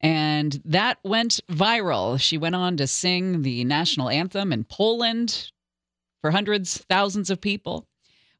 and 0.02 0.62
that 0.66 0.98
went 1.04 1.40
viral. 1.50 2.20
She 2.20 2.40
went 2.40 2.56
on 2.56 2.76
to 2.78 2.88
sing 2.88 3.44
the 3.44 3.64
national 3.64 4.10
anthem 4.10 4.52
in 4.52 4.64
Poland 4.64 5.52
for 6.26 6.32
hundreds, 6.32 6.80
thousands 6.90 7.30
of 7.30 7.40
people. 7.40 7.86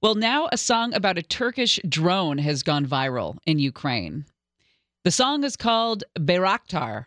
Well, 0.02 0.16
now 0.16 0.50
a 0.52 0.58
song 0.58 0.96
about 0.96 1.20
a 1.20 1.22
Turkish 1.22 1.80
drone 1.88 2.40
has 2.40 2.64
gone 2.64 2.84
viral 2.88 3.38
in 3.46 3.60
Ukraine. 3.60 4.26
The 5.04 5.12
song 5.12 5.44
is 5.44 5.56
called 5.56 6.04
Bayraktar, 6.18 7.06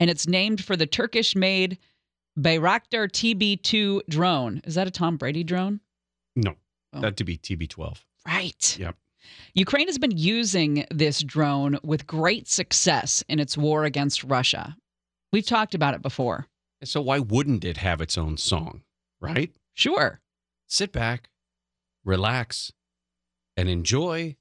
and 0.00 0.08
it's 0.08 0.26
named 0.26 0.64
for 0.64 0.76
the 0.76 0.86
Turkish 0.86 1.36
made 1.36 1.76
Bayraktar 2.40 3.06
TB 3.06 3.60
2 3.60 4.04
drone. 4.08 4.62
Is 4.64 4.76
that 4.76 4.86
a 4.86 4.90
Tom 4.90 5.18
Brady 5.18 5.44
drone? 5.44 5.80
No, 6.36 6.54
Oh. 6.94 7.00
that 7.02 7.18
to 7.18 7.24
be 7.24 7.36
TB12. 7.36 7.98
Right. 8.26 8.78
Yep. 8.78 8.96
Ukraine 9.52 9.88
has 9.88 9.98
been 9.98 10.16
using 10.16 10.86
this 10.90 11.22
drone 11.22 11.78
with 11.82 12.06
great 12.06 12.48
success 12.48 13.22
in 13.28 13.38
its 13.40 13.58
war 13.58 13.84
against 13.84 14.24
Russia. 14.24 14.74
We've 15.34 15.44
talked 15.44 15.74
about 15.74 15.92
it 15.92 16.00
before. 16.00 16.46
So 16.82 17.02
why 17.02 17.18
wouldn't 17.18 17.62
it 17.62 17.76
have 17.76 18.00
its 18.00 18.16
own 18.16 18.38
song, 18.38 18.84
right? 19.20 19.52
Sure. 19.73 20.19
Sit 20.67 20.91
back, 20.91 21.29
relax, 22.03 22.71
and 23.55 23.69
enjoy. 23.69 24.35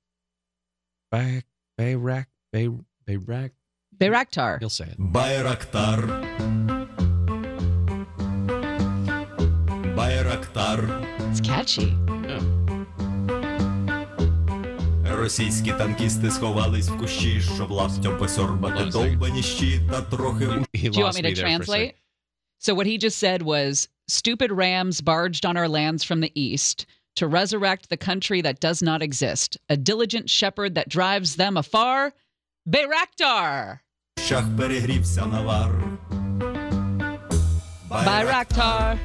Back, 1.11 1.47
Bayrak, 1.79 2.27
Bay, 2.53 2.69
Bayrak. 3.07 3.53
Bayraktar. 3.97 4.59
He'll 4.59 4.71
say 4.71 4.87
it. 4.87 4.99
Байрактар. 4.99 6.01
Байрактар. 9.97 10.81
It's 11.31 11.41
catchy. 11.41 11.97
Російські 15.27 15.73
танкісти 15.73 16.31
сховались 16.31 16.89
в 16.89 16.99
кущі, 16.99 17.41
щоб 17.41 17.71
лаптем 17.71 18.19
посьорбати 18.19 18.85
довбані 18.85 19.43
щита 19.43 20.03
трохи 20.03 20.47
у... 20.47 20.51
Do 20.51 20.67
you 20.75 20.93
want 20.93 21.15
me 21.15 21.23
to 21.23 21.35
translate? 21.45 21.95
So 22.62 22.76
what 22.76 22.86
he 22.86 23.00
just 23.00 23.18
said 23.18 23.42
was 23.42 23.90
stupid 24.08 24.52
rams 24.52 25.02
barged 25.02 25.48
on 25.48 25.58
our 25.58 25.68
lands 25.68 26.04
from 26.04 26.20
the 26.20 26.32
east 26.40 26.86
to 27.16 27.28
resurrect 27.28 27.90
the 27.90 27.98
country 27.98 28.40
that 28.42 28.60
does 28.60 28.84
not 28.84 29.02
exist, 29.02 29.58
a 29.68 29.76
diligent 29.76 30.30
shepherd 30.30 30.76
that 30.76 30.88
drives 30.88 31.38
them 31.38 31.58
afar, 31.58 32.14
Bayraktar. 32.70 33.80
Bayraktar. 34.20 35.40
Bayraktar. 37.90 39.00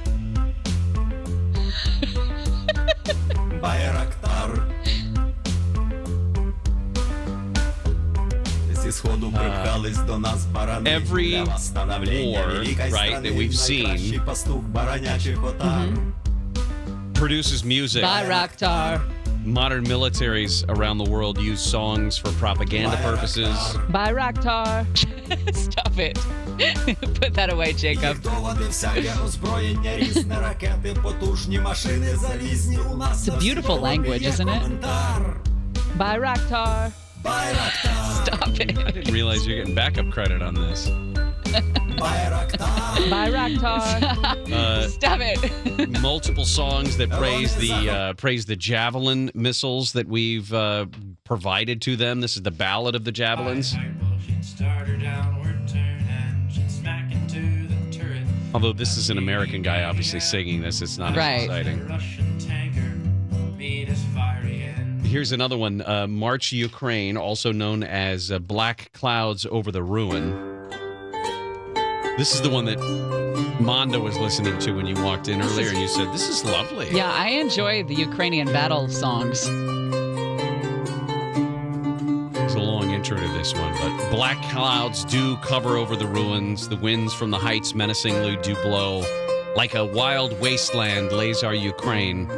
Bayraktar. 3.63 4.76
every 10.87 11.35
war, 12.27 12.65
right, 12.91 13.23
that 13.23 13.35
we've 13.35 13.55
seen 13.55 13.87
mm-hmm. 13.87 14.27
produces 17.15 17.65
music. 17.65 18.03
By 18.03 18.25
rocktar. 18.25 19.01
Modern 19.47 19.85
militaries 19.85 20.65
around 20.69 20.99
the 20.99 21.09
world 21.09 21.39
use 21.39 21.61
songs 21.61 22.19
for 22.19 22.33
propaganda 22.33 22.97
purposes. 22.97 23.57
Bayraktar. 23.91 24.85
Stop 25.55 25.97
it. 25.99 26.17
Put 27.21 27.33
that 27.35 27.53
away, 27.53 27.73
Jacob. 27.73 28.21
it's 33.13 33.29
a 33.29 33.37
beautiful 33.39 33.79
language, 33.79 34.25
isn't 34.25 34.49
it? 34.49 34.81
Bayraktar. 35.97 36.93
Stop 37.27 38.61
it. 38.61 38.79
I 38.79 38.91
didn't 38.91 39.13
realize 39.13 39.47
you're 39.47 39.59
getting 39.59 39.75
backup 39.75 40.11
credit 40.11 40.43
on 40.43 40.55
this. 40.55 40.89
Bayraktar. 43.09 44.53
Uh, 44.53 44.89
Stop 44.89 45.21
it. 45.23 46.01
multiple 46.01 46.45
songs 46.45 46.97
that 46.97 47.11
praise 47.11 47.55
the 47.57 47.91
uh, 47.91 48.13
praise 48.15 48.47
the 48.47 48.57
javelin 48.57 49.31
missiles 49.35 49.93
that 49.93 50.07
we've 50.09 50.53
uh, 50.53 50.87
provided 51.25 51.81
to 51.83 51.97
them. 51.97 52.21
This 52.21 52.37
is 52.37 52.43
the 52.43 52.51
ballad 52.51 52.95
of 52.95 53.05
the 53.05 53.13
javelins. 53.13 53.75
Starter 54.41 54.97
downward 54.97 55.67
turn 55.69 56.05
engine 56.09 56.69
smack 56.69 57.13
into 57.13 57.67
the 57.69 57.75
turret. 57.97 58.23
Although 58.55 58.73
this 58.73 58.97
is 58.97 59.11
an 59.11 59.19
American 59.19 59.63
guy, 59.63 59.85
obviously 59.85 60.21
singing 60.21 60.61
this, 60.63 60.83
it's 60.83 60.99
not 60.99 61.17
Right. 61.17 61.49
as 61.51 61.67
exciting. 61.67 61.87
Here's 65.07 65.31
another 65.31 65.57
one: 65.57 65.83
uh, 65.83 66.09
March 66.09 66.51
Ukraine, 66.51 67.17
also 67.17 67.53
known 67.53 67.85
as 67.85 68.33
uh, 68.33 68.41
Black 68.41 68.91
Clouds 68.93 69.47
Over 69.47 69.71
the 69.71 69.83
Ruin. 69.83 70.33
This 72.19 72.35
is 72.35 72.43
the 72.43 72.51
one 72.51 72.65
that 72.65 72.81
Mondo 73.61 74.01
was 74.01 74.19
listening 74.19 74.59
to 74.59 74.73
when 74.73 74.85
you 74.87 75.01
walked 75.05 75.29
in 75.29 75.41
earlier, 75.41 75.69
and 75.69 75.79
you 75.79 75.87
said, 75.87 76.13
"This 76.13 76.29
is 76.29 76.45
lovely." 76.45 76.91
Yeah, 76.91 77.13
I 77.13 77.29
enjoy 77.29 77.85
the 77.85 77.95
Ukrainian 77.95 78.49
battle 78.49 78.89
songs. 78.89 79.47
There's 82.35 82.55
a 82.55 82.61
long 82.61 82.91
intro 82.91 83.17
to 83.17 83.29
this 83.29 83.55
one, 83.55 83.73
but 83.75 84.11
black 84.11 84.43
clouds 84.51 85.05
do 85.05 85.37
cover 85.37 85.77
over 85.77 85.95
the 85.95 86.09
ruins. 86.09 86.69
The 86.69 86.77
winds 86.77 87.15
from 87.15 87.31
the 87.31 87.39
heights 87.39 87.75
menacingly 87.77 88.39
do 88.43 88.57
blow. 88.57 89.05
Like 89.55 89.75
a 89.77 89.85
wild 89.85 90.39
wasteland 90.41 91.13
lays 91.13 91.45
our 91.45 91.55
Ukraine. 91.55 92.29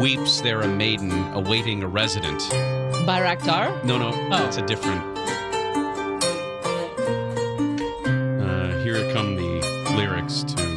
Weeps 0.00 0.40
there 0.42 0.60
a 0.60 0.68
maiden 0.68 1.12
awaiting 1.32 1.82
a 1.82 1.88
resident. 1.88 2.40
Bayraktar? 3.06 3.82
No, 3.84 3.98
no, 3.98 4.10
that's 4.28 4.56
a 4.58 4.62
different. 4.62 5.02
Uh, 8.40 8.82
here 8.82 9.12
come 9.12 9.36
the 9.36 9.52
lyrics 9.96 10.42
to 10.44 10.68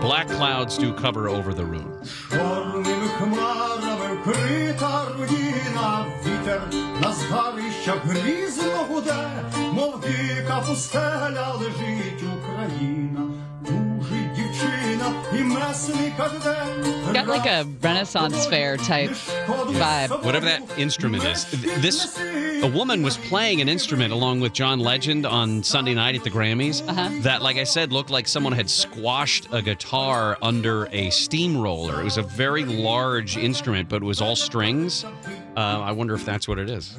Black 0.00 0.28
clouds 0.28 0.76
do 0.76 0.92
cover 0.92 1.28
over 1.30 1.54
the 1.54 1.64
ruins. 1.64 2.10
Чорними 2.30 3.08
хмарами 3.18 4.16
вкрита 4.20 5.04
руїна, 5.18 6.06
вітер 6.26 6.60
на 7.02 7.12
згарищах 7.12 8.04
грізно 8.04 8.72
гуде, 8.90 9.30
мов 9.72 10.00
дика 10.00 10.60
пустеля 10.68 11.52
лежить 11.60 12.24
Україна, 12.38 13.20
Got 17.13 17.27
like 17.27 17.45
a 17.45 17.65
Renaissance 17.81 18.45
fair 18.47 18.77
type 18.77 19.09
vibe. 19.09 20.23
Whatever 20.23 20.45
that 20.45 20.77
instrument 20.77 21.23
is. 21.23 21.49
This 21.81 22.17
a 22.61 22.67
woman 22.67 23.03
was 23.03 23.17
playing 23.17 23.61
an 23.61 23.69
instrument 23.69 24.11
along 24.11 24.41
with 24.41 24.51
John 24.51 24.79
Legend 24.79 25.25
on 25.25 25.63
Sunday 25.63 25.93
night 25.93 26.15
at 26.15 26.23
the 26.25 26.29
Grammys. 26.29 26.85
Uh-huh. 26.87 27.09
That, 27.21 27.41
like 27.41 27.55
I 27.55 27.63
said, 27.63 27.93
looked 27.93 28.09
like 28.09 28.27
someone 28.27 28.51
had 28.51 28.69
squashed 28.69 29.47
a 29.51 29.61
guitar 29.61 30.37
under 30.41 30.87
a 30.91 31.09
steamroller. 31.09 32.01
It 32.01 32.03
was 32.03 32.17
a 32.17 32.21
very 32.21 32.65
large 32.65 33.37
instrument, 33.37 33.87
but 33.87 34.01
it 34.01 34.05
was 34.05 34.19
all 34.19 34.35
strings. 34.35 35.05
Uh, 35.59 35.81
I 35.81 35.91
wonder 35.91 36.13
if 36.13 36.23
that's 36.23 36.47
what 36.47 36.57
it 36.57 36.69
is. 36.69 36.95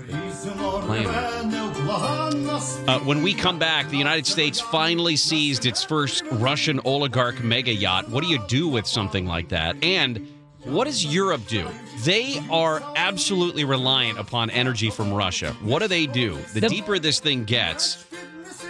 Uh, 2.87 3.00
when 3.05 3.23
we 3.23 3.33
come 3.33 3.59
back, 3.59 3.88
the 3.88 3.97
United 3.97 4.26
States 4.26 4.61
finally 4.61 5.17
seized 5.17 5.64
its 5.64 5.83
first 5.83 6.23
Russian 6.33 6.79
oligarch 6.85 7.43
mega 7.43 7.73
yacht. 7.73 8.11
What 8.11 8.23
do 8.23 8.29
you 8.29 8.38
do 8.49 8.69
with 8.69 8.87
something 8.87 9.25
like 9.25 9.49
that? 9.49 9.83
And 9.83 10.29
what 10.64 10.85
does 10.85 11.07
Europe 11.07 11.40
do? 11.49 11.67
They 12.05 12.38
are 12.50 12.83
absolutely 12.97 13.64
reliant 13.64 14.19
upon 14.19 14.50
energy 14.50 14.90
from 14.90 15.11
Russia. 15.11 15.55
What 15.62 15.79
do 15.79 15.88
they 15.88 16.05
do? 16.05 16.37
The, 16.52 16.61
The- 16.61 16.69
deeper 16.69 16.99
this 16.99 17.19
thing 17.19 17.45
gets, 17.45 18.05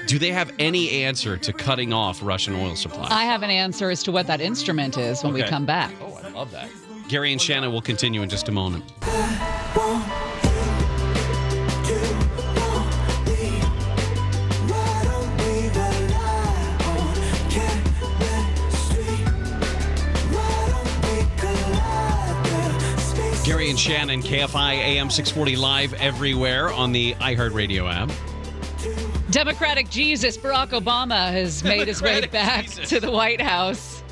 do 0.06 0.20
they 0.20 0.30
have 0.30 0.52
any 0.60 1.02
answer 1.02 1.36
to 1.38 1.52
cutting 1.52 1.92
off 1.92 2.20
Russian 2.22 2.54
oil 2.54 2.76
supply? 2.76 3.08
I 3.10 3.24
have 3.24 3.42
an 3.42 3.50
answer 3.50 3.90
as 3.90 4.04
to 4.04 4.12
what 4.12 4.28
that 4.28 4.40
instrument 4.40 4.96
is 4.98 5.24
when 5.24 5.32
we 5.32 5.42
come 5.42 5.66
back. 5.66 5.92
Oh, 6.00 6.20
I 6.22 6.28
love 6.28 6.52
that. 6.52 6.68
Gary 7.08 7.32
and 7.32 7.42
Shannon 7.42 7.72
will 7.72 7.82
continue 7.82 8.22
in 8.22 8.28
just 8.28 8.48
a 8.48 8.52
moment. 8.52 8.84
Gary 23.50 23.68
and 23.68 23.80
Shannon, 23.80 24.22
KFI 24.22 24.74
AM 24.74 25.10
640 25.10 25.56
live 25.56 25.92
everywhere 25.94 26.72
on 26.72 26.92
the 26.92 27.14
iHeartRadio 27.14 27.92
app. 27.92 28.08
Democratic 29.32 29.90
Jesus 29.90 30.38
Barack 30.38 30.68
Obama 30.68 31.32
has 31.32 31.64
made 31.64 31.88
his 31.88 32.00
way 32.00 32.24
back 32.26 32.66
Jesus. 32.66 32.88
to 32.90 33.00
the 33.00 33.10
White 33.10 33.40
House. 33.40 34.04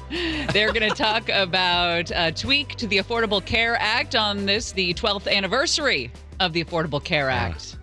They're 0.53 0.73
going 0.73 0.91
to 0.91 0.95
talk 0.97 1.29
about 1.29 2.11
a 2.13 2.33
tweak 2.33 2.75
to 2.79 2.89
the 2.89 2.99
Affordable 2.99 3.45
Care 3.45 3.77
Act 3.79 4.17
on 4.17 4.45
this, 4.45 4.73
the 4.73 4.93
12th 4.95 5.33
anniversary 5.33 6.11
of 6.41 6.53
the 6.53 6.65
Affordable 6.65 7.03
Care 7.03 7.31
Act. 7.31 7.77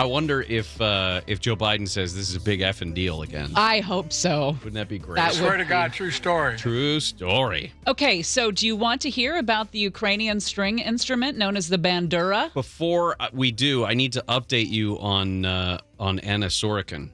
I 0.00 0.04
wonder 0.04 0.40
if 0.40 0.80
uh, 0.80 1.20
if 1.26 1.40
Joe 1.40 1.56
Biden 1.56 1.86
says 1.86 2.14
this 2.14 2.30
is 2.30 2.34
a 2.34 2.40
big 2.40 2.60
effing 2.60 2.94
deal 2.94 3.20
again. 3.20 3.52
I 3.54 3.80
hope 3.80 4.14
so. 4.14 4.52
Wouldn't 4.64 4.72
that 4.72 4.88
be 4.88 4.98
great? 4.98 5.16
That 5.16 5.34
Swear 5.34 5.50
would 5.50 5.58
to 5.58 5.64
be- 5.64 5.68
God, 5.68 5.92
true 5.92 6.10
story. 6.10 6.56
True 6.56 7.00
story. 7.00 7.74
Okay, 7.86 8.22
so 8.22 8.50
do 8.50 8.66
you 8.66 8.76
want 8.76 9.02
to 9.02 9.10
hear 9.10 9.36
about 9.36 9.72
the 9.72 9.78
Ukrainian 9.78 10.40
string 10.40 10.78
instrument 10.78 11.36
known 11.36 11.54
as 11.54 11.68
the 11.68 11.76
bandura? 11.76 12.50
Before 12.54 13.14
uh, 13.20 13.28
we 13.34 13.52
do, 13.52 13.84
I 13.84 13.92
need 13.92 14.14
to 14.14 14.24
update 14.26 14.70
you 14.70 14.98
on 15.00 15.44
uh, 15.44 15.80
on 15.98 16.18
Anna 16.20 16.46
Sorokin. 16.46 17.10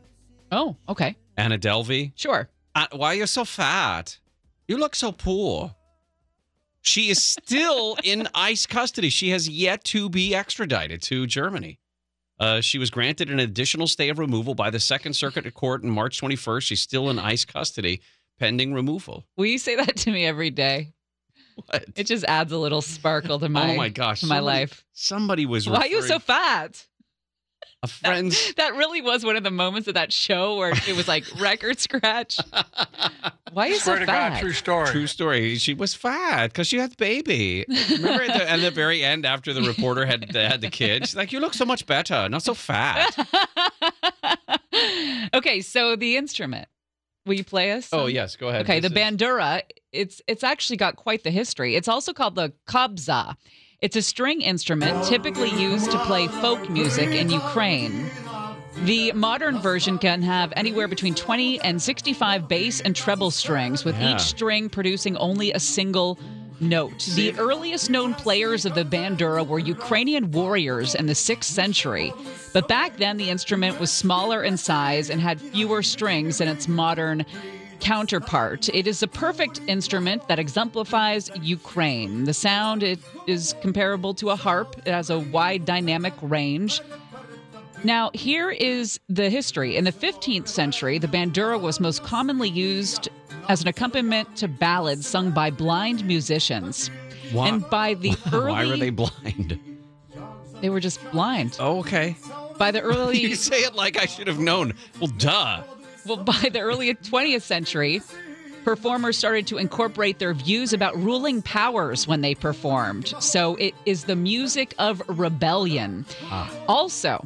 Oh, 0.52 0.76
okay. 0.88 1.16
Anna 1.36 1.58
Delvey. 1.58 2.12
Sure. 2.14 2.48
Uh, 2.76 2.86
why 2.92 3.08
are 3.08 3.14
you 3.16 3.26
so 3.26 3.44
fat? 3.44 4.16
You 4.68 4.78
look 4.78 4.94
so 4.94 5.10
poor. 5.10 5.74
She 6.82 7.10
is 7.10 7.20
still 7.20 7.96
in 8.04 8.28
ICE 8.36 8.64
custody. 8.66 9.08
She 9.08 9.30
has 9.30 9.48
yet 9.48 9.82
to 9.86 10.08
be 10.08 10.36
extradited 10.36 11.02
to 11.02 11.26
Germany. 11.26 11.80
Uh, 12.38 12.60
she 12.60 12.78
was 12.78 12.90
granted 12.90 13.30
an 13.30 13.40
additional 13.40 13.86
stay 13.86 14.08
of 14.08 14.18
removal 14.18 14.54
by 14.54 14.70
the 14.70 14.80
Second 14.80 15.14
Circuit 15.14 15.52
Court 15.54 15.82
on 15.84 15.90
March 15.90 16.20
21st. 16.20 16.62
She's 16.62 16.80
still 16.82 17.08
in 17.08 17.18
ICE 17.18 17.44
custody 17.44 18.00
pending 18.38 18.74
removal. 18.74 19.24
Will 19.36 19.46
you 19.46 19.58
say 19.58 19.76
that 19.76 19.96
to 19.96 20.10
me 20.10 20.26
every 20.26 20.50
day? 20.50 20.92
What? 21.66 21.86
It 21.96 22.04
just 22.04 22.24
adds 22.26 22.52
a 22.52 22.58
little 22.58 22.82
sparkle 22.82 23.38
to 23.38 23.48
my 23.48 23.72
oh 23.72 23.76
my 23.76 23.88
gosh! 23.88 24.20
to 24.20 24.26
my 24.26 24.36
somebody- 24.36 24.58
life. 24.58 24.84
Somebody 24.92 25.46
was. 25.46 25.68
Why 25.68 25.78
are 25.78 25.86
you 25.86 26.02
so 26.02 26.18
fat? 26.18 26.86
A 27.82 27.86
friend's. 27.88 28.54
That 28.56 28.74
really 28.74 29.00
was 29.02 29.24
one 29.24 29.36
of 29.36 29.42
the 29.42 29.50
moments 29.50 29.86
of 29.88 29.94
that 29.94 30.12
show 30.12 30.56
where 30.56 30.70
it 30.70 30.96
was 30.96 31.06
like 31.06 31.24
record 31.40 31.78
scratch. 31.78 32.38
Why 33.52 33.66
is 33.66 33.74
you 33.74 33.80
Swear 33.80 33.96
so 33.96 34.00
to 34.00 34.06
fat? 34.06 34.28
God, 34.30 34.40
true 34.40 34.52
story. 34.52 34.86
True 34.88 35.06
story. 35.06 35.56
She 35.56 35.74
was 35.74 35.94
fat 35.94 36.48
because 36.48 36.66
she 36.66 36.78
had 36.78 36.92
the 36.92 36.96
baby. 36.96 37.64
Remember 37.68 38.22
at 38.22 38.38
the, 38.38 38.50
at 38.50 38.60
the 38.60 38.70
very 38.70 39.02
end, 39.04 39.26
after 39.26 39.52
the 39.52 39.62
reporter 39.62 40.06
had 40.06 40.34
had 40.34 40.60
the 40.60 40.70
kid, 40.70 41.06
she's 41.06 41.16
like, 41.16 41.32
"You 41.32 41.40
look 41.40 41.54
so 41.54 41.64
much 41.64 41.86
better, 41.86 42.28
not 42.28 42.42
so 42.42 42.54
fat." 42.54 43.14
okay, 45.34 45.60
so 45.60 45.96
the 45.96 46.16
instrument. 46.16 46.68
Will 47.24 47.34
you 47.34 47.44
play 47.44 47.72
us? 47.72 47.88
Oh 47.92 48.06
yes, 48.06 48.36
go 48.36 48.48
ahead. 48.48 48.62
Okay, 48.62 48.80
the 48.80 48.86
is- 48.86 48.92
bandura. 48.92 49.62
It's 49.92 50.22
it's 50.26 50.44
actually 50.44 50.76
got 50.76 50.96
quite 50.96 51.24
the 51.24 51.30
history. 51.30 51.74
It's 51.74 51.88
also 51.88 52.12
called 52.12 52.34
the 52.36 52.52
kobza. 52.68 53.36
It's 53.86 53.94
a 53.94 54.02
string 54.02 54.42
instrument 54.42 55.04
typically 55.04 55.50
used 55.50 55.92
to 55.92 55.98
play 56.06 56.26
folk 56.26 56.68
music 56.68 57.10
in 57.10 57.30
Ukraine. 57.30 58.10
The 58.78 59.12
modern 59.12 59.60
version 59.60 59.96
can 59.98 60.22
have 60.22 60.52
anywhere 60.56 60.88
between 60.88 61.14
20 61.14 61.60
and 61.60 61.80
65 61.80 62.48
bass 62.48 62.80
and 62.80 62.96
treble 62.96 63.30
strings, 63.30 63.84
with 63.84 63.96
Yeah. 63.96 64.16
each 64.16 64.22
string 64.22 64.68
producing 64.68 65.16
only 65.18 65.52
a 65.52 65.60
single 65.60 66.18
note. 66.58 66.98
The 67.14 67.38
earliest 67.38 67.88
known 67.88 68.14
players 68.14 68.64
of 68.64 68.74
the 68.74 68.84
bandura 68.84 69.46
were 69.46 69.60
Ukrainian 69.60 70.32
warriors 70.32 70.96
in 70.96 71.06
the 71.06 71.14
6th 71.14 71.48
century. 71.52 72.12
But 72.52 72.66
back 72.66 72.96
then, 72.96 73.18
the 73.18 73.30
instrument 73.30 73.78
was 73.78 73.92
smaller 73.92 74.42
in 74.42 74.56
size 74.56 75.10
and 75.10 75.20
had 75.20 75.40
fewer 75.40 75.84
strings 75.84 76.38
than 76.38 76.48
its 76.48 76.66
modern 76.66 77.24
counterpart. 77.80 78.68
It 78.74 78.86
is 78.86 79.02
a 79.02 79.08
perfect 79.08 79.60
instrument 79.66 80.26
that 80.28 80.38
exemplifies 80.38 81.30
Ukraine. 81.42 82.24
The 82.24 82.34
sound 82.34 82.82
it 82.82 82.98
is 83.26 83.54
comparable 83.60 84.14
to 84.14 84.30
a 84.30 84.36
harp. 84.36 84.76
It 84.86 84.90
has 84.92 85.10
a 85.10 85.18
wide 85.18 85.64
dynamic 85.64 86.14
range. 86.22 86.80
Now, 87.84 88.10
here 88.14 88.50
is 88.50 88.98
the 89.08 89.28
history. 89.30 89.76
In 89.76 89.84
the 89.84 89.92
15th 89.92 90.48
century, 90.48 90.98
the 90.98 91.08
bandura 91.08 91.60
was 91.60 91.78
most 91.78 92.02
commonly 92.02 92.48
used 92.48 93.08
as 93.48 93.60
an 93.62 93.68
accompaniment 93.68 94.34
to 94.38 94.48
ballads 94.48 95.06
sung 95.06 95.30
by 95.30 95.50
blind 95.50 96.04
musicians. 96.04 96.90
Why- 97.32 97.48
And 97.48 97.68
by 97.70 97.94
the 97.94 98.16
early 98.32 98.52
Why 98.52 98.66
were 98.66 98.76
they 98.76 98.90
blind? 98.90 99.60
they 100.60 100.70
were 100.70 100.80
just 100.80 100.98
blind. 101.12 101.56
Oh, 101.60 101.80
okay. 101.80 102.16
By 102.58 102.70
the 102.70 102.80
early 102.92 103.18
you 103.18 103.34
say 103.36 103.58
it 103.60 103.74
like 103.74 103.98
I 103.98 104.06
should 104.06 104.26
have 104.26 104.38
known. 104.40 104.72
Well, 104.98 105.12
duh. 105.18 105.62
Well, 106.06 106.16
by 106.24 106.48
the 106.52 106.60
early 106.60 106.94
20th 106.94 107.42
century, 107.42 108.00
Performers 108.66 109.16
started 109.16 109.46
to 109.46 109.58
incorporate 109.58 110.18
their 110.18 110.34
views 110.34 110.72
about 110.72 110.96
ruling 110.96 111.40
powers 111.40 112.08
when 112.08 112.20
they 112.20 112.34
performed. 112.34 113.14
So 113.20 113.54
it 113.54 113.74
is 113.84 114.06
the 114.06 114.16
music 114.16 114.74
of 114.80 115.00
rebellion. 115.06 116.04
Ah. 116.24 116.52
Also, 116.66 117.24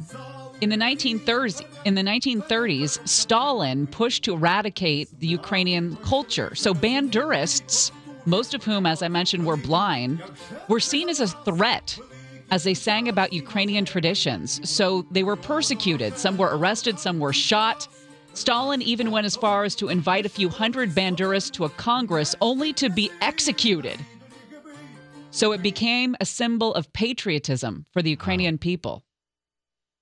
in 0.61 0.69
the 0.69 0.75
1930s, 0.75 1.65
in 1.83 1.95
the 1.95 2.03
1930s, 2.03 3.07
Stalin 3.09 3.87
pushed 3.87 4.23
to 4.25 4.33
eradicate 4.33 5.09
the 5.19 5.25
Ukrainian 5.25 5.95
culture. 6.03 6.53
So 6.53 6.75
bandurists, 6.75 7.91
most 8.27 8.53
of 8.53 8.63
whom, 8.63 8.85
as 8.85 9.01
I 9.01 9.07
mentioned, 9.07 9.47
were 9.47 9.57
blind, 9.57 10.21
were 10.67 10.79
seen 10.79 11.09
as 11.09 11.19
a 11.19 11.27
threat 11.27 11.97
as 12.51 12.65
they 12.65 12.75
sang 12.75 13.07
about 13.07 13.33
Ukrainian 13.33 13.85
traditions. 13.85 14.61
So 14.69 15.07
they 15.09 15.23
were 15.23 15.37
persecuted. 15.37 16.19
Some 16.19 16.37
were 16.37 16.55
arrested, 16.55 16.99
some 16.99 17.17
were 17.17 17.33
shot. 17.33 17.87
Stalin 18.33 18.81
even 18.81 19.11
went 19.11 19.25
as 19.25 19.35
far 19.35 19.63
as 19.63 19.75
to 19.75 19.89
invite 19.89 20.25
a 20.25 20.29
few 20.29 20.49
hundred 20.49 20.91
bandurists 20.91 21.51
to 21.51 21.65
a 21.65 21.69
congress 21.69 22.35
only 22.41 22.73
to 22.73 22.89
be 22.89 23.11
executed. 23.21 23.99
So 25.31 25.53
it 25.53 25.61
became 25.61 26.15
a 26.19 26.25
symbol 26.25 26.73
of 26.73 26.91
patriotism 26.93 27.85
for 27.91 28.01
the 28.01 28.09
Ukrainian 28.09 28.57
people. 28.57 29.03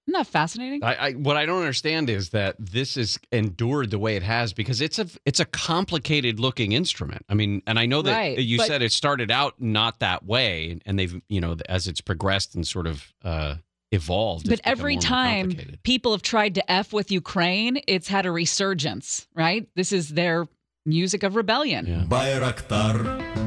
Isn't 0.07 0.17
that 0.17 0.27
fascinating? 0.27 0.83
I, 0.83 0.95
I 0.95 1.11
what 1.11 1.37
I 1.37 1.45
don't 1.45 1.59
understand 1.59 2.09
is 2.09 2.29
that 2.29 2.55
this 2.57 2.97
is 2.97 3.19
endured 3.31 3.91
the 3.91 3.99
way 3.99 4.15
it 4.15 4.23
has 4.23 4.53
because 4.53 4.81
it's 4.81 4.97
a 4.97 5.05
it's 5.23 5.39
a 5.39 5.45
complicated 5.45 6.39
looking 6.39 6.71
instrument. 6.71 7.23
I 7.29 7.35
mean, 7.35 7.61
and 7.67 7.77
I 7.77 7.85
know 7.85 8.01
that 8.01 8.11
Right, 8.11 8.39
you 8.39 8.57
said 8.57 8.81
it 8.81 8.91
started 8.91 9.29
out 9.29 9.61
not 9.61 9.99
that 9.99 10.25
way, 10.25 10.79
and 10.83 10.97
they've 10.97 11.21
you 11.29 11.39
know 11.39 11.57
as 11.67 11.87
it's 11.87 12.01
progressed 12.01 12.55
and 12.55 12.65
sort 12.65 12.87
of 12.87 13.13
uh, 13.23 13.55
evolved. 13.91 14.49
But 14.49 14.61
every 14.63 14.95
more 14.95 15.01
and 15.03 15.47
more 15.47 15.57
time 15.57 15.77
people 15.83 16.11
have 16.11 16.21
tried 16.21 16.55
to 16.55 16.71
F 16.71 16.93
with 16.93 17.11
Ukraine, 17.11 17.81
it's 17.87 18.07
had 18.07 18.25
a 18.25 18.31
resurgence, 18.31 19.27
right? 19.35 19.67
This 19.75 19.91
is 19.91 20.09
their 20.09 20.47
music 20.85 21.23
of 21.23 21.35
rebellion. 21.35 22.07
Bayraktar. 22.09 23.39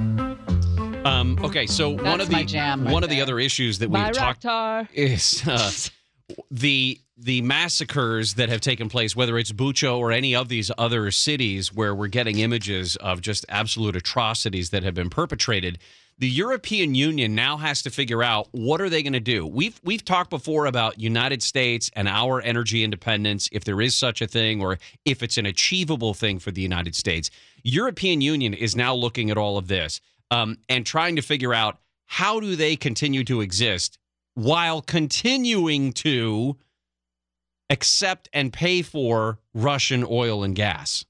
Um, 1.05 1.39
okay, 1.43 1.67
so 1.67 1.91
one 1.91 2.21
of 2.21 2.29
the 2.29 2.33
my 2.33 2.45
jam 2.45 2.85
right 2.85 2.93
one 2.93 3.03
of 3.03 3.11
the 3.11 3.21
other 3.21 3.41
issues 3.41 3.81
that 3.81 3.91
we've 3.91 4.13
talked 4.13 4.45
Bayraktar. 4.45 4.89
is 4.93 5.43
uh, 5.47 5.71
the 6.51 7.01
the 7.17 7.43
massacres 7.43 8.35
that 8.35 8.49
have 8.49 8.61
taken 8.61 8.89
place, 8.89 9.15
whether 9.15 9.39
it's 9.39 9.53
Bucha 9.53 9.97
or 9.97 10.11
any 10.11 10.35
of 10.35 10.49
these 10.49 10.71
other 10.77 11.11
cities 11.11 11.73
where 11.73 11.95
we're 11.95 12.09
getting 12.09 12.39
images 12.39 12.97
of 12.97 13.21
just 13.21 13.45
absolute 13.49 13.95
atrocities 13.95 14.71
that 14.71 14.83
have 14.83 14.95
been 14.95 15.11
perpetrated. 15.11 15.79
The 16.19 16.29
European 16.29 16.95
Union 16.95 17.35
now 17.35 17.57
has 17.57 17.83
to 17.83 17.91
figure 17.91 18.23
out 18.23 18.49
what 18.53 18.81
are 18.81 18.89
they 18.89 19.03
going 19.03 19.13
to 19.15 19.21
do. 19.21 19.47
We've 19.47 19.81
we've 19.83 20.05
talked 20.05 20.31
before 20.31 20.67
about 20.67 21.01
United 21.01 21.43
States 21.43 21.91
and 21.95 22.07
our 22.07 22.41
energy 22.43 22.85
independence, 22.85 23.49
if 23.51 23.65
there 23.65 23.81
is 23.81 23.95
such 23.95 24.21
a 24.21 24.27
thing, 24.27 24.63
or 24.63 24.79
if 25.05 25.23
it's 25.23 25.39
an 25.39 25.47
achievable 25.47 26.15
thing 26.15 26.39
for 26.39 26.51
the 26.51 26.63
United 26.63 26.95
States. 26.95 27.31
European 27.65 28.21
Union 28.21 28.55
is 28.55 28.77
now 28.77 28.95
looking 28.95 29.31
at 29.31 29.39
all 29.39 29.59
of 29.59 29.69
this 29.69 30.01
um, 30.31 30.59
and 30.69 30.87
trying 30.87 31.17
to 31.17 31.23
figure 31.23 31.55
out 31.55 31.79
how 32.07 32.41
do 32.41 32.57
they 32.57 32.77
continue 32.77 33.25
to 33.25 33.41
exist 33.41 33.99
while 34.35 34.81
continuing 34.81 35.93
to 35.93 36.57
accept 37.71 38.29
and 38.33 38.53
pay 38.53 38.83
for 38.83 39.39
Russian 39.55 40.05
oil 40.09 40.45
and 40.45 40.55
gas. 40.55 41.05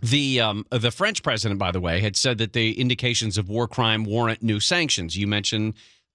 The 0.00 0.40
um, 0.40 0.66
the 0.70 0.90
French 0.90 1.22
president, 1.22 1.58
by 1.58 1.70
the 1.70 1.80
way, 1.80 2.00
had 2.00 2.16
said 2.16 2.38
that 2.38 2.52
the 2.52 2.78
indications 2.80 3.38
of 3.38 3.48
war 3.48 3.68
crime 3.68 4.04
warrant 4.04 4.42
new 4.42 4.60
sanctions. 4.60 5.16
You 5.16 5.26
mentioned 5.26 5.74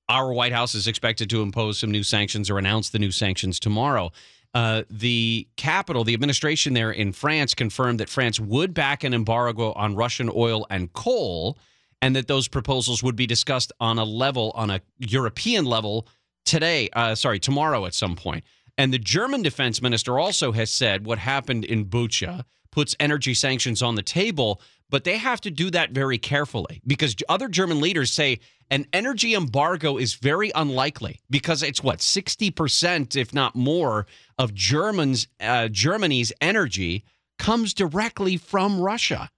our 0.10 0.34
White 0.34 0.52
House 0.52 0.76
is 0.76 0.88
expected 0.88 1.30
to 1.30 1.42
impose 1.42 1.80
some 1.80 1.92
new 1.92 2.04
sanctions 2.04 2.50
or 2.50 2.58
announce 2.58 2.90
the 2.90 3.00
new 3.00 3.12
sanctions 3.12 3.60
tomorrow. 3.60 4.12
Uh, 4.56 4.82
the 4.90 5.48
capital, 5.56 6.04
the 6.04 6.16
administration 6.16 6.74
there 6.74 6.92
in 6.92 7.12
France, 7.14 7.54
confirmed 7.54 8.00
that 8.00 8.10
France 8.10 8.40
would 8.40 8.74
back 8.74 9.04
an 9.04 9.14
embargo 9.14 9.72
on 9.74 9.96
Russian 9.96 10.30
oil 10.36 10.66
and 10.72 10.92
coal, 10.94 11.58
and 12.02 12.16
that 12.16 12.28
those 12.28 12.48
proposals 12.48 13.04
would 13.04 13.16
be 13.16 13.28
discussed 13.28 13.72
on 13.80 14.00
a 14.00 14.04
level, 14.04 14.52
on 14.56 14.72
a 14.72 14.82
European 14.98 15.66
level, 15.66 16.08
today. 16.46 16.90
Uh, 16.94 17.14
sorry, 17.14 17.40
tomorrow 17.40 17.86
at 17.86 17.94
some 17.94 18.16
point. 18.16 18.44
And 18.78 18.92
the 18.92 18.98
German 18.98 19.44
defense 19.44 19.82
minister 19.82 20.18
also 20.18 20.52
has 20.54 20.72
said 20.72 21.06
what 21.06 21.20
happened 21.20 21.66
in 21.66 21.86
Bucha 21.86 22.46
puts 22.72 22.96
energy 23.00 23.34
sanctions 23.34 23.82
on 23.82 23.96
the 23.96 24.04
table, 24.04 24.62
but 24.90 25.04
they 25.04 25.18
have 25.18 25.42
to 25.42 25.52
do 25.52 25.70
that 25.72 25.92
very 25.92 26.18
carefully 26.18 26.82
because 26.86 27.16
other 27.28 27.48
German 27.48 27.80
leaders 27.80 28.12
say 28.12 28.40
an 28.72 28.86
energy 28.94 29.34
embargo 29.34 29.98
is 29.98 30.14
very 30.16 30.52
unlikely 30.56 31.20
because 31.30 31.64
it's 31.64 31.84
what 31.84 32.00
60% 32.00 33.16
if 33.16 33.34
not 33.34 33.56
more 33.56 34.06
of 34.38 34.54
Germans 34.54 35.28
uh, 35.40 35.68
Germany's 35.70 36.32
energy 36.42 37.04
comes 37.38 37.74
directly 37.74 38.38
from 38.38 38.80
Russia. 38.80 39.30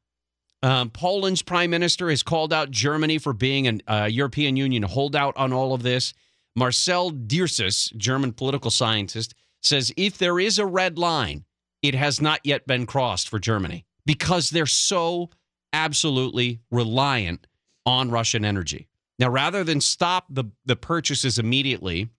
Um, 0.64 0.90
Poland's 0.90 1.42
prime 1.42 1.70
minister 1.70 2.10
has 2.10 2.24
called 2.24 2.54
out 2.54 2.72
Germany 2.72 3.18
for 3.18 3.34
being 3.34 3.68
a 3.68 3.94
uh, 3.94 4.06
European 4.06 4.58
Union 4.58 4.84
holdout 4.84 5.36
on 5.38 5.54
all 5.54 5.74
of 5.74 5.82
this. 5.82 6.14
Marcel 6.56 7.12
Dirsus, 7.12 7.96
German 7.96 8.34
political 8.34 8.70
scientist, 8.70 9.34
says 9.62 9.94
if 9.96 10.18
there 10.18 10.40
is 10.40 10.60
a 10.60 10.66
red 10.66 10.98
line, 10.98 11.46
it 11.82 11.96
has 11.96 12.22
not 12.22 12.40
yet 12.44 12.68
been 12.68 12.86
crossed 12.86 13.30
for 13.30 13.40
Germany 13.40 13.86
because 14.06 14.50
they're 14.50 14.66
so 14.66 15.30
absolutely 15.74 16.60
reliant 16.70 17.48
on 17.86 18.12
Russian 18.12 18.46
energy. 18.46 18.88
Now, 19.20 19.30
rather 19.30 19.64
than 19.64 19.82
stop 19.82 20.26
the, 20.30 20.46
the 20.66 20.76
purchases 20.76 21.38
immediately, 21.38 22.10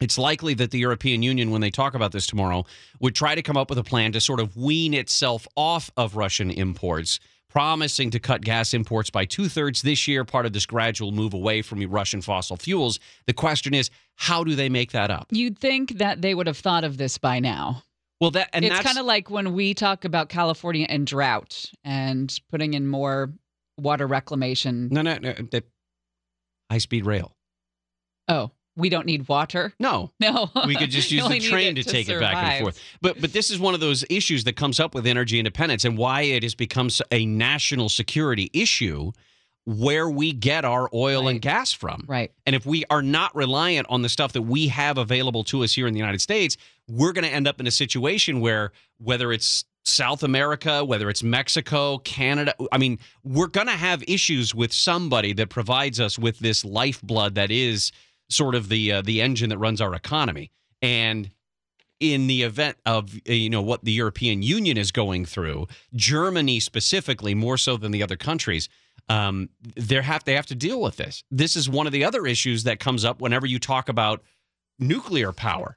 it's 0.00 0.16
likely 0.16 0.54
that 0.54 0.70
the 0.70 0.78
European 0.78 1.22
Union, 1.22 1.50
when 1.50 1.60
they 1.60 1.70
talk 1.70 1.94
about 1.94 2.12
this 2.12 2.26
tomorrow, 2.26 2.64
would 3.00 3.14
try 3.14 3.34
to 3.34 3.42
come 3.42 3.56
up 3.56 3.68
with 3.68 3.78
a 3.78 3.84
plan 3.84 4.12
to 4.12 4.20
sort 4.20 4.40
of 4.40 4.56
wean 4.56 4.94
itself 4.94 5.46
off 5.56 5.90
of 5.96 6.16
Russian 6.16 6.50
imports, 6.50 7.20
promising 7.48 8.10
to 8.10 8.18
cut 8.18 8.40
gas 8.42 8.72
imports 8.72 9.10
by 9.10 9.24
two 9.24 9.48
thirds 9.48 9.82
this 9.82 10.08
year, 10.08 10.24
part 10.24 10.46
of 10.46 10.52
this 10.52 10.66
gradual 10.66 11.12
move 11.12 11.34
away 11.34 11.62
from 11.62 11.82
Russian 11.90 12.22
fossil 12.22 12.56
fuels. 12.56 12.98
The 13.26 13.34
question 13.34 13.74
is, 13.74 13.90
how 14.14 14.44
do 14.44 14.54
they 14.54 14.68
make 14.68 14.92
that 14.92 15.10
up? 15.10 15.26
You'd 15.30 15.58
think 15.58 15.98
that 15.98 16.22
they 16.22 16.34
would 16.34 16.46
have 16.46 16.58
thought 16.58 16.84
of 16.84 16.96
this 16.96 17.18
by 17.18 17.40
now. 17.40 17.82
Well, 18.20 18.30
that 18.32 18.50
and 18.52 18.64
it's 18.64 18.80
kind 18.80 18.98
of 18.98 19.06
like 19.06 19.30
when 19.30 19.54
we 19.54 19.72
talk 19.72 20.04
about 20.04 20.28
California 20.28 20.86
and 20.88 21.06
drought 21.06 21.70
and 21.84 22.38
putting 22.50 22.74
in 22.74 22.86
more 22.86 23.32
water 23.78 24.06
reclamation. 24.06 24.88
no, 24.90 25.00
no, 25.00 25.16
no, 25.18 25.32
the 25.32 25.64
high 26.70 26.78
speed 26.78 27.06
rail. 27.06 27.34
Oh, 28.28 28.50
we 28.76 28.88
don't 28.90 29.06
need 29.06 29.26
water. 29.28 29.72
No, 29.80 30.10
No, 30.20 30.50
we 30.66 30.76
could 30.76 30.90
just 30.90 31.10
use 31.12 31.26
the 31.28 31.40
train 31.40 31.76
it 31.76 31.82
to 31.82 31.90
take 31.90 32.08
it 32.08 32.20
back 32.20 32.34
and 32.36 32.62
forth. 32.62 32.78
But 33.00 33.20
but 33.20 33.32
this 33.32 33.50
is 33.50 33.58
one 33.58 33.74
of 33.74 33.80
those 33.80 34.04
issues 34.10 34.44
that 34.44 34.54
comes 34.54 34.78
up 34.78 34.94
with 34.94 35.06
energy 35.06 35.38
independence 35.38 35.84
and 35.84 35.96
why 35.96 36.22
it 36.22 36.42
has 36.42 36.54
become 36.54 36.90
a 37.10 37.24
national 37.24 37.88
security 37.88 38.50
issue 38.52 39.12
where 39.66 40.08
we 40.08 40.32
get 40.32 40.64
our 40.64 40.88
oil 40.92 41.28
and 41.28 41.40
gas 41.40 41.72
from. 41.72 42.04
Right. 42.06 42.32
And 42.46 42.56
if 42.56 42.66
we 42.66 42.84
are 42.90 43.02
not 43.02 43.34
reliant 43.34 43.86
on 43.90 44.02
the 44.02 44.08
stuff 44.08 44.32
that 44.32 44.42
we 44.42 44.68
have 44.68 44.98
available 44.98 45.44
to 45.44 45.62
us 45.62 45.72
here 45.72 45.86
in 45.86 45.94
the 45.94 46.00
United 46.00 46.20
States, 46.20 46.56
we're 46.88 47.12
going 47.12 47.24
to 47.24 47.30
end 47.30 47.46
up 47.46 47.60
in 47.60 47.66
a 47.66 47.70
situation 47.70 48.40
where 48.40 48.72
whether 48.98 49.32
it's 49.32 49.64
South 49.84 50.22
America, 50.22 50.84
whether 50.84 51.08
it's 51.08 51.22
Mexico, 51.22 51.98
Canada, 51.98 52.54
I 52.72 52.78
mean, 52.78 52.98
we're 53.24 53.46
going 53.46 53.66
to 53.66 53.72
have 53.72 54.02
issues 54.06 54.54
with 54.54 54.72
somebody 54.72 55.32
that 55.34 55.48
provides 55.48 56.00
us 56.00 56.18
with 56.18 56.38
this 56.38 56.64
lifeblood 56.64 57.34
that 57.36 57.50
is 57.50 57.92
sort 58.28 58.54
of 58.54 58.68
the 58.68 58.92
uh, 58.92 59.02
the 59.02 59.20
engine 59.20 59.50
that 59.50 59.58
runs 59.58 59.80
our 59.80 59.94
economy. 59.94 60.50
And 60.82 61.30
in 61.98 62.26
the 62.26 62.42
event 62.42 62.78
of 62.86 63.14
uh, 63.28 63.32
you 63.32 63.50
know 63.50 63.62
what 63.62 63.84
the 63.84 63.92
European 63.92 64.42
Union 64.42 64.76
is 64.76 64.90
going 64.90 65.24
through, 65.26 65.66
Germany 65.94 66.60
specifically 66.60 67.34
more 67.34 67.56
so 67.56 67.76
than 67.76 67.92
the 67.92 68.02
other 68.02 68.16
countries, 68.16 68.68
um, 69.08 69.48
they 69.76 70.00
have 70.00 70.24
they 70.24 70.34
have 70.34 70.46
to 70.46 70.54
deal 70.54 70.80
with 70.80 70.96
this. 70.96 71.24
This 71.30 71.56
is 71.56 71.68
one 71.68 71.86
of 71.86 71.92
the 71.92 72.04
other 72.04 72.26
issues 72.26 72.64
that 72.64 72.80
comes 72.80 73.04
up 73.04 73.20
whenever 73.20 73.46
you 73.46 73.58
talk 73.58 73.88
about 73.88 74.22
nuclear 74.78 75.32
power. 75.32 75.76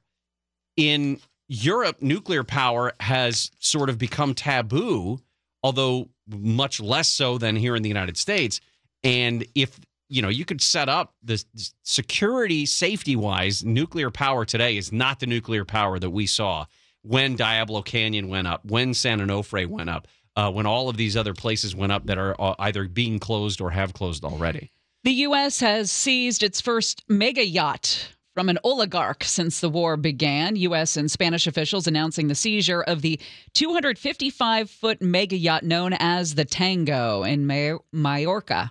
In 0.76 1.20
Europe, 1.48 1.98
nuclear 2.00 2.44
power 2.44 2.92
has 3.00 3.50
sort 3.58 3.88
of 3.90 3.98
become 3.98 4.34
taboo, 4.34 5.20
although 5.62 6.08
much 6.28 6.80
less 6.80 7.08
so 7.08 7.38
than 7.38 7.56
here 7.56 7.76
in 7.76 7.82
the 7.82 7.88
United 7.88 8.16
States. 8.16 8.60
And 9.02 9.46
if 9.54 9.78
you 10.08 10.22
know, 10.22 10.28
you 10.28 10.44
could 10.44 10.60
set 10.60 10.88
up 10.88 11.14
the 11.22 11.42
security, 11.82 12.66
safety 12.66 13.16
wise, 13.16 13.64
nuclear 13.64 14.10
power 14.10 14.44
today 14.44 14.76
is 14.76 14.92
not 14.92 15.20
the 15.20 15.26
nuclear 15.26 15.64
power 15.64 15.98
that 15.98 16.10
we 16.10 16.26
saw 16.26 16.66
when 17.04 17.36
Diablo 17.36 17.82
Canyon 17.82 18.28
went 18.28 18.46
up, 18.46 18.64
when 18.64 18.94
San 18.94 19.20
Onofre 19.20 19.66
went 19.66 19.90
up, 19.90 20.08
uh, 20.36 20.50
when 20.50 20.66
all 20.66 20.88
of 20.88 20.96
these 20.96 21.16
other 21.16 21.34
places 21.34 21.74
went 21.76 21.92
up 21.92 22.06
that 22.06 22.18
are 22.18 22.34
uh, 22.40 22.54
either 22.58 22.88
being 22.88 23.18
closed 23.18 23.60
or 23.60 23.70
have 23.70 23.92
closed 23.92 24.24
already. 24.24 24.72
The 25.04 25.12
U.S. 25.12 25.60
has 25.60 25.92
seized 25.92 26.42
its 26.42 26.60
first 26.60 27.04
mega 27.08 27.46
yacht 27.46 28.08
from 28.34 28.48
an 28.48 28.58
oligarch 28.64 29.22
since 29.22 29.60
the 29.60 29.68
war 29.68 29.96
began. 29.96 30.56
U.S. 30.56 30.96
and 30.96 31.10
Spanish 31.10 31.46
officials 31.46 31.86
announcing 31.86 32.28
the 32.28 32.34
seizure 32.34 32.82
of 32.82 33.02
the 33.02 33.20
255 33.52 34.70
foot 34.70 35.00
mega 35.00 35.36
yacht 35.36 35.62
known 35.62 35.92
as 35.92 36.34
the 36.34 36.44
Tango 36.44 37.22
in 37.22 37.46
Mallorca. 37.92 38.70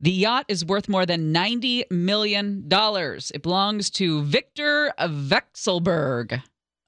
The 0.00 0.10
yacht 0.10 0.46
is 0.48 0.64
worth 0.64 0.88
more 0.88 1.06
than 1.06 1.32
$90 1.32 1.90
million. 1.90 2.66
It 2.68 3.42
belongs 3.42 3.90
to 3.90 4.22
Viktor 4.22 4.92
Vekselberg, 4.98 6.42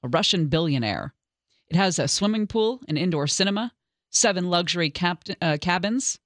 a 0.05 0.09
Russian 0.09 0.47
billionaire. 0.47 1.15
It 1.69 1.77
has 1.77 1.99
a 1.99 2.07
swimming 2.07 2.47
pool, 2.47 2.81
an 2.89 2.97
indoor 2.97 3.27
cinema, 3.27 3.73
seven 4.11 4.51
luxury 4.51 4.91
cap- 4.91 5.25
uh, 5.41 5.57
cabins. 5.61 6.21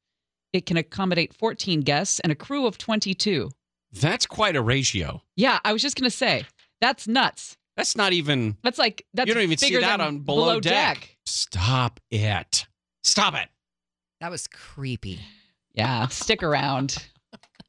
It 0.52 0.66
can 0.66 0.76
accommodate 0.76 1.32
14 1.34 1.82
guests 1.82 2.20
and 2.20 2.32
a 2.32 2.34
crew 2.34 2.66
of 2.66 2.76
22. 2.76 3.50
That's 3.92 4.26
quite 4.26 4.56
a 4.56 4.62
ratio. 4.62 5.22
Yeah, 5.36 5.60
I 5.64 5.72
was 5.72 5.80
just 5.80 5.96
going 5.96 6.10
to 6.10 6.16
say, 6.16 6.44
that's 6.80 7.06
nuts. 7.06 7.56
That's 7.76 7.96
not 7.96 8.12
even. 8.12 8.56
That's 8.62 8.78
like, 8.78 9.06
that's 9.14 9.28
you 9.28 9.34
don't 9.34 9.44
even 9.44 9.56
see 9.56 9.68
bigger 9.68 9.80
that 9.80 9.98
than 9.98 10.06
on 10.06 10.18
below, 10.20 10.58
deck. 10.58 11.16
Stop 11.24 12.00
it. 12.10 12.66
Stop 13.04 13.34
it. 13.34 13.48
That 14.20 14.32
was 14.32 14.48
creepy. 14.48 15.20
Yeah, 15.72 16.08
stick 16.08 16.42
around. 16.42 17.06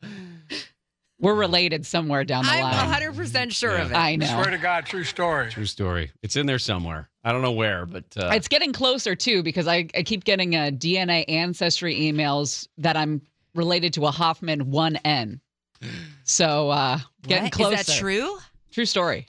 We're 1.19 1.35
related 1.35 1.85
somewhere 1.85 2.23
down 2.23 2.45
the 2.45 2.51
line. 2.51 2.63
I'm 2.63 2.89
line. 2.89 3.01
100% 3.01 3.51
sure 3.51 3.75
of 3.75 3.91
it. 3.91 3.95
I 3.95 4.15
know. 4.15 4.25
Swear 4.25 4.51
to 4.51 4.57
God, 4.57 4.85
true 4.85 5.03
story. 5.03 5.49
True 5.51 5.65
story. 5.65 6.11
It's 6.23 6.35
in 6.37 6.45
there 6.45 6.59
somewhere. 6.59 7.09
I 7.23 7.33
don't 7.33 7.41
know 7.41 7.51
where, 7.51 7.85
but 7.85 8.05
uh, 8.17 8.29
It's 8.33 8.47
getting 8.47 8.71
closer 8.71 9.15
too 9.15 9.43
because 9.43 9.67
I, 9.67 9.87
I 9.95 10.03
keep 10.03 10.23
getting 10.23 10.55
uh, 10.55 10.69
DNA 10.71 11.25
ancestry 11.27 11.95
emails 11.95 12.67
that 12.77 12.95
I'm 12.95 13.21
related 13.53 13.93
to 13.95 14.05
a 14.05 14.11
Hoffman 14.11 14.65
1N. 14.71 15.41
So 16.23 16.69
uh, 16.69 16.99
getting 17.23 17.45
What? 17.45 17.51
closer. 17.53 17.75
Is 17.75 17.85
that 17.87 17.93
true? 17.97 18.37
True 18.71 18.85
story. 18.85 19.27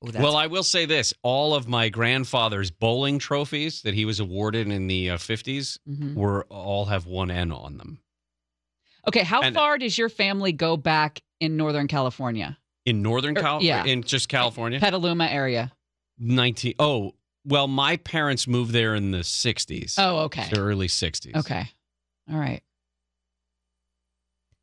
well, 0.00 0.36
I 0.36 0.46
will 0.46 0.62
say 0.62 0.84
this: 0.86 1.12
all 1.22 1.54
of 1.54 1.66
my 1.68 1.88
grandfather's 1.88 2.70
bowling 2.70 3.18
trophies 3.18 3.82
that 3.82 3.94
he 3.94 4.04
was 4.04 4.20
awarded 4.20 4.68
in 4.70 4.86
the 4.86 5.10
uh, 5.10 5.16
50s 5.18 5.78
Mhm. 5.88 6.14
were 6.14 6.44
all 6.44 6.84
have 6.86 7.06
one 7.06 7.30
N 7.30 7.50
on 7.52 7.76
them. 7.78 8.00
Okay, 9.06 9.22
how 9.22 9.40
And- 9.42 9.54
far 9.54 9.78
does 9.78 9.96
your 9.96 10.08
family 10.08 10.52
go 10.52 10.76
back 10.76 11.22
in 11.40 11.56
Northern 11.56 11.86
California? 11.88 12.58
In 12.84 13.02
Northern 13.02 13.36
Er, 13.36 13.40
Cal, 13.40 13.62
yeah. 13.62 13.84
in 13.84 14.02
just 14.02 14.28
California, 14.28 14.80
Petaluma 14.80 15.26
area. 15.26 15.72
19. 16.18 16.74
Oh, 16.78 17.14
well, 17.44 17.68
my 17.68 17.96
parents 17.98 18.46
moved 18.46 18.72
there 18.72 18.94
in 18.94 19.10
the 19.10 19.18
60s. 19.18 19.94
Oh, 19.98 20.20
okay. 20.24 20.48
the 20.50 20.60
early 20.60 20.88
60s. 20.88 21.34
Okay. 21.36 21.68
All 22.30 22.38
right. 22.38 22.62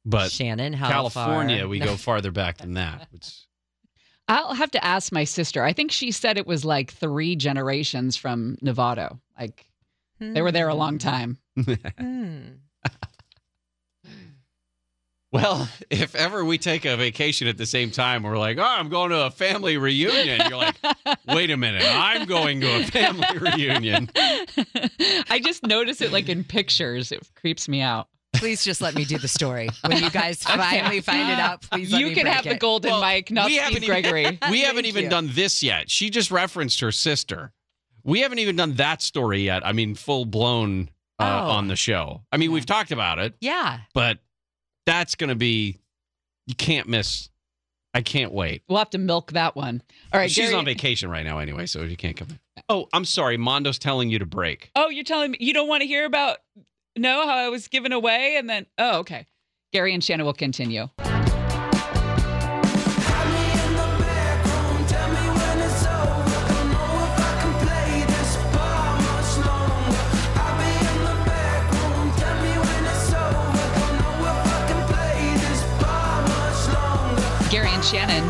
But 0.05 0.31
Shannon, 0.31 0.73
how 0.73 0.89
California, 0.89 1.59
far? 1.59 1.67
we 1.67 1.79
go 1.79 1.95
farther 1.97 2.31
back 2.31 2.57
than 2.57 2.73
that. 2.73 3.07
Which, 3.11 3.47
I'll 4.27 4.53
have 4.53 4.71
to 4.71 4.83
ask 4.83 5.11
my 5.11 5.23
sister. 5.23 5.63
I 5.63 5.73
think 5.73 5.91
she 5.91 6.11
said 6.11 6.37
it 6.37 6.45
was 6.47 6.63
like 6.65 6.91
three 6.91 7.35
generations 7.35 8.15
from 8.15 8.57
Novato. 8.63 9.19
Like 9.39 9.65
they 10.19 10.41
were 10.41 10.51
there 10.51 10.67
a 10.69 10.75
long 10.75 10.97
time. 10.97 11.37
Hmm. 11.97 12.39
Well, 15.35 15.67
if 15.89 16.15
ever 16.15 16.43
we 16.45 16.57
take 16.57 16.85
a 16.85 16.95
vacation 16.97 17.47
at 17.47 17.57
the 17.57 17.65
same 17.65 17.91
time, 17.91 18.23
we're 18.23 18.37
like, 18.37 18.57
oh, 18.57 18.63
I'm 18.63 18.89
going 18.89 19.09
to 19.11 19.25
a 19.25 19.31
family 19.31 19.77
reunion. 19.77 20.41
You're 20.49 20.57
like, 20.57 20.75
wait 21.27 21.51
a 21.51 21.57
minute, 21.57 21.83
I'm 21.85 22.25
going 22.25 22.61
to 22.61 22.81
a 22.81 22.83
family 22.85 23.37
reunion. 23.39 24.09
I 25.29 25.39
just 25.43 25.63
notice 25.63 26.01
it 26.01 26.11
like 26.11 26.29
in 26.29 26.43
pictures. 26.43 27.11
It 27.11 27.27
creeps 27.35 27.67
me 27.67 27.81
out. 27.81 28.07
Please 28.35 28.63
just 28.65 28.81
let 28.81 28.95
me 28.95 29.05
do 29.05 29.17
the 29.17 29.27
story. 29.29 29.69
When 29.85 30.03
you 30.03 30.09
guys 30.09 30.43
finally 30.43 30.99
find 31.01 31.31
it 31.31 31.39
out, 31.39 31.61
please 31.61 31.91
let 31.91 32.01
you 32.01 32.07
me 32.07 32.13
can 32.15 32.23
break 32.23 32.33
have 32.35 32.43
the 32.43 32.51
it. 32.51 32.59
golden 32.59 32.99
mic, 32.99 33.31
not 33.31 33.45
we 33.45 33.55
haven't 33.55 33.77
Steve 33.77 33.87
Gregory. 33.89 34.25
Even, 34.25 34.39
we 34.51 34.61
haven't 34.61 34.85
even 34.85 35.05
you. 35.05 35.09
done 35.09 35.29
this 35.33 35.63
yet. 35.63 35.89
She 35.89 36.09
just 36.09 36.31
referenced 36.31 36.81
her 36.81 36.91
sister. 36.91 37.53
We 38.03 38.19
haven't 38.21 38.39
even 38.39 38.55
done 38.57 38.73
that 38.75 39.01
story 39.01 39.39
yet. 39.43 39.65
I 39.65 39.71
mean, 39.71 39.95
full 39.95 40.25
blown 40.25 40.89
uh, 41.17 41.23
Oh. 41.45 41.51
on 41.51 41.69
the 41.69 41.77
show. 41.77 42.23
I 42.31 42.35
mean, 42.37 42.51
we've 42.51 42.65
talked 42.65 42.91
about 42.91 43.19
it, 43.19 43.35
Yeah. 43.39 43.79
but 43.93 44.19
that's 44.85 45.15
going 45.15 45.29
to 45.29 45.35
be, 45.35 45.79
you 46.47 46.55
can't 46.55 46.87
miss. 46.87 47.29
I 47.93 48.01
can't 48.01 48.33
wait. 48.33 48.61
We'll 48.67 48.77
have 48.79 48.89
to 48.89 48.97
milk 48.97 49.31
that 49.31 49.55
one. 49.55 49.81
All 50.11 50.19
right, 50.19 50.29
She's 50.29 50.45
Gary- 50.49 50.55
on 50.55 50.65
vacation 50.65 51.09
right 51.09 51.25
now 51.25 51.39
anyway, 51.39 51.65
so 51.65 51.81
you 51.83 51.95
can't 51.95 52.17
come 52.17 52.27
in. 52.29 52.39
Uh, 52.57 52.61
oh, 52.67 52.89
I'm 52.91 53.05
sorry. 53.05 53.37
Mondo's 53.37 53.79
telling 53.79 54.09
you 54.09 54.19
to 54.19 54.25
break. 54.25 54.69
Oh, 54.75 54.89
you're 54.89 55.05
telling 55.05 55.31
me 55.31 55.37
you 55.39 55.53
don't 55.53 55.69
want 55.69 55.81
to 55.81 55.87
hear 55.87 56.05
about 56.05 56.39
no 56.97 57.25
how 57.25 57.35
I 57.37 57.49
was 57.49 57.67
given 57.69 57.93
away 57.93 58.35
and 58.37 58.49
then 58.49 58.65
oh 58.77 58.99
okay. 58.99 59.25
Gary 59.71 59.93
and 59.93 60.03
Shannon 60.03 60.25
will 60.25 60.33
continue. 60.33 60.87
Shannon, 77.85 78.23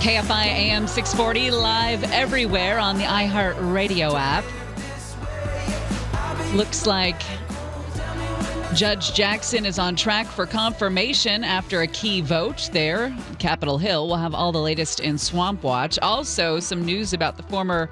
KFI 0.00 0.44
AM 0.44 0.86
640 0.86 1.50
live 1.50 2.04
everywhere 2.12 2.78
on 2.78 2.98
the 2.98 3.04
iHeart 3.04 3.56
Radio 3.72 4.14
app. 4.14 4.44
Looks 6.54 6.84
like 6.86 7.18
Judge 8.74 9.14
Jackson 9.14 9.64
is 9.64 9.78
on 9.78 9.96
track 9.96 10.26
for 10.26 10.44
confirmation 10.44 11.42
after 11.42 11.80
a 11.80 11.86
key 11.86 12.20
vote 12.20 12.68
there. 12.74 13.16
Capitol 13.38 13.78
Hill 13.78 14.06
will 14.08 14.16
have 14.16 14.34
all 14.34 14.52
the 14.52 14.60
latest 14.60 15.00
in 15.00 15.16
Swamp 15.16 15.62
Watch. 15.62 15.98
Also, 16.00 16.60
some 16.60 16.84
news 16.84 17.14
about 17.14 17.38
the 17.38 17.42
former 17.44 17.88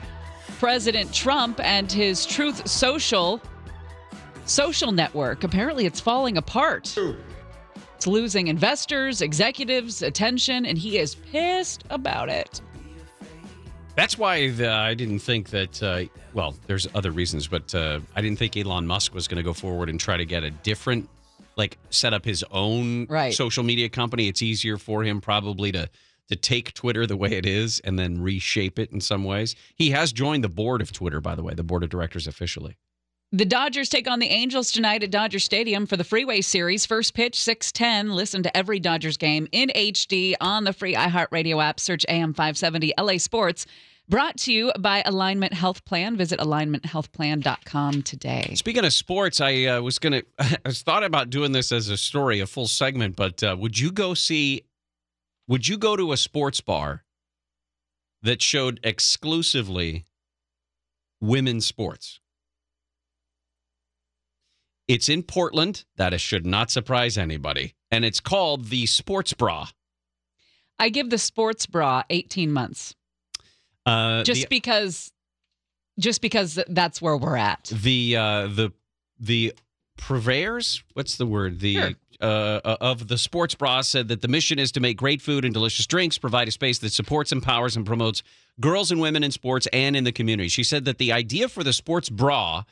President 0.58 1.14
Trump 1.14 1.60
and 1.60 1.90
his 1.90 2.26
Truth 2.26 2.68
Social 2.68 3.40
social 4.44 4.92
network. 4.92 5.44
Apparently, 5.44 5.86
it's 5.86 5.98
falling 5.98 6.36
apart. 6.36 6.94
It's 7.96 8.06
losing 8.06 8.48
investors, 8.48 9.22
executives, 9.22 10.02
attention, 10.02 10.66
and 10.66 10.76
he 10.76 10.98
is 10.98 11.14
pissed 11.14 11.84
about 11.90 12.28
it. 12.28 12.60
That's 13.96 14.18
why 14.18 14.50
the, 14.50 14.70
I 14.70 14.92
didn't 14.92 15.20
think 15.20 15.48
that. 15.50 15.82
Uh, 15.82 16.04
well, 16.34 16.54
there's 16.66 16.86
other 16.94 17.10
reasons, 17.10 17.48
but 17.48 17.74
uh, 17.74 18.00
I 18.14 18.20
didn't 18.20 18.38
think 18.38 18.54
Elon 18.54 18.86
Musk 18.86 19.14
was 19.14 19.26
going 19.26 19.38
to 19.38 19.42
go 19.42 19.54
forward 19.54 19.88
and 19.88 19.98
try 19.98 20.18
to 20.18 20.26
get 20.26 20.44
a 20.44 20.50
different, 20.50 21.08
like, 21.56 21.78
set 21.88 22.12
up 22.12 22.22
his 22.26 22.44
own 22.50 23.06
Right. 23.06 23.32
social 23.32 23.64
media 23.64 23.88
company. 23.88 24.28
It's 24.28 24.42
easier 24.42 24.76
for 24.76 25.02
him 25.02 25.20
probably 25.20 25.72
to 25.72 25.88
to 26.28 26.34
take 26.34 26.74
Twitter 26.74 27.06
the 27.06 27.16
way 27.16 27.30
it 27.30 27.46
is 27.46 27.78
and 27.84 27.96
then 27.96 28.20
reshape 28.20 28.80
it 28.80 28.90
in 28.90 29.00
some 29.00 29.22
ways. 29.22 29.54
He 29.76 29.90
has 29.90 30.12
joined 30.12 30.42
the 30.42 30.48
board 30.48 30.82
of 30.82 30.90
Twitter, 30.90 31.20
by 31.20 31.36
the 31.36 31.42
way, 31.44 31.54
the 31.54 31.62
board 31.62 31.84
of 31.84 31.88
directors 31.88 32.26
officially. 32.26 32.76
The 33.32 33.44
Dodgers 33.44 33.88
take 33.88 34.08
on 34.08 34.20
the 34.20 34.28
Angels 34.28 34.70
tonight 34.70 35.02
at 35.02 35.10
Dodger 35.10 35.40
Stadium 35.40 35.86
for 35.86 35.96
the 35.96 36.04
Freeway 36.04 36.40
Series. 36.42 36.86
First 36.86 37.12
pitch, 37.12 37.40
610. 37.40 38.14
Listen 38.14 38.44
to 38.44 38.56
every 38.56 38.78
Dodgers 38.78 39.16
game 39.16 39.48
in 39.50 39.72
HD 39.74 40.34
on 40.40 40.62
the 40.62 40.72
free 40.72 40.94
iHeartRadio 40.94 41.60
app. 41.62 41.80
Search 41.80 42.06
AM 42.08 42.32
570 42.32 42.92
LA 42.96 43.18
Sports. 43.18 43.66
Brought 44.08 44.36
to 44.38 44.52
you 44.52 44.72
by 44.78 45.02
Alignment 45.04 45.54
Health 45.54 45.84
Plan. 45.84 46.16
Visit 46.16 46.38
alignmenthealthplan.com 46.38 48.02
today. 48.02 48.52
Speaking 48.54 48.84
of 48.84 48.92
sports, 48.92 49.40
I 49.40 49.64
uh, 49.64 49.80
was 49.82 49.98
gonna. 49.98 50.22
I 50.38 50.58
was 50.64 50.82
thought 50.82 51.02
about 51.02 51.28
doing 51.28 51.50
this 51.50 51.72
as 51.72 51.88
a 51.88 51.96
story, 51.96 52.38
a 52.38 52.46
full 52.46 52.68
segment. 52.68 53.16
But 53.16 53.42
uh, 53.42 53.56
would 53.58 53.76
you 53.76 53.90
go 53.90 54.14
see? 54.14 54.62
Would 55.48 55.66
you 55.66 55.78
go 55.78 55.96
to 55.96 56.12
a 56.12 56.16
sports 56.16 56.60
bar 56.60 57.02
that 58.22 58.40
showed 58.40 58.78
exclusively 58.84 60.06
women's 61.20 61.66
sports? 61.66 62.20
It's 64.88 65.08
in 65.08 65.22
Portland. 65.22 65.84
That 65.96 66.12
is, 66.14 66.20
should 66.20 66.46
not 66.46 66.70
surprise 66.70 67.18
anybody, 67.18 67.74
and 67.90 68.04
it's 68.04 68.20
called 68.20 68.66
the 68.66 68.86
Sports 68.86 69.32
Bra. 69.32 69.66
I 70.78 70.90
give 70.90 71.08
the 71.10 71.18
sports 71.18 71.64
bra 71.66 72.02
18 72.10 72.52
months 72.52 72.94
Uh, 73.86 74.22
just 74.24 74.42
the, 74.42 74.46
because 74.50 75.10
just 75.98 76.20
because 76.20 76.58
that's 76.68 77.00
where 77.00 77.16
we're 77.16 77.36
at. 77.36 77.72
the 77.82 78.14
uh, 78.16 78.46
the 78.48 78.72
the 79.18 79.54
purveyors 79.96 80.84
what's 80.92 81.16
the 81.16 81.24
word 81.24 81.60
the 81.60 81.74
Sure. 81.76 81.90
uh, 82.20 82.24
uh, 82.62 82.76
of 82.82 83.08
the 83.08 83.16
sports 83.16 83.54
bra 83.54 83.80
said 83.80 84.08
that 84.08 84.20
the 84.20 84.28
mission 84.28 84.58
is 84.58 84.70
to 84.72 84.80
make 84.80 84.98
great 84.98 85.22
food 85.22 85.46
and 85.46 85.54
delicious 85.54 85.86
drinks 85.86 86.18
provide 86.18 86.46
a 86.48 86.50
space 86.50 86.78
that 86.80 86.92
supports 86.92 87.32
empowers 87.32 87.76
and 87.76 87.86
promotes 87.86 88.22
girls 88.60 88.90
and 88.90 89.00
women 89.00 89.24
in 89.24 89.30
sports 89.30 89.66
and 89.72 89.96
in 89.96 90.04
the 90.04 90.12
community 90.12 90.50
she 90.50 90.62
said 90.62 90.84
that 90.84 90.98
the 90.98 91.10
idea 91.12 91.48
for 91.48 91.64
the 91.64 91.72
sports 91.72 92.10
bra 92.10 92.62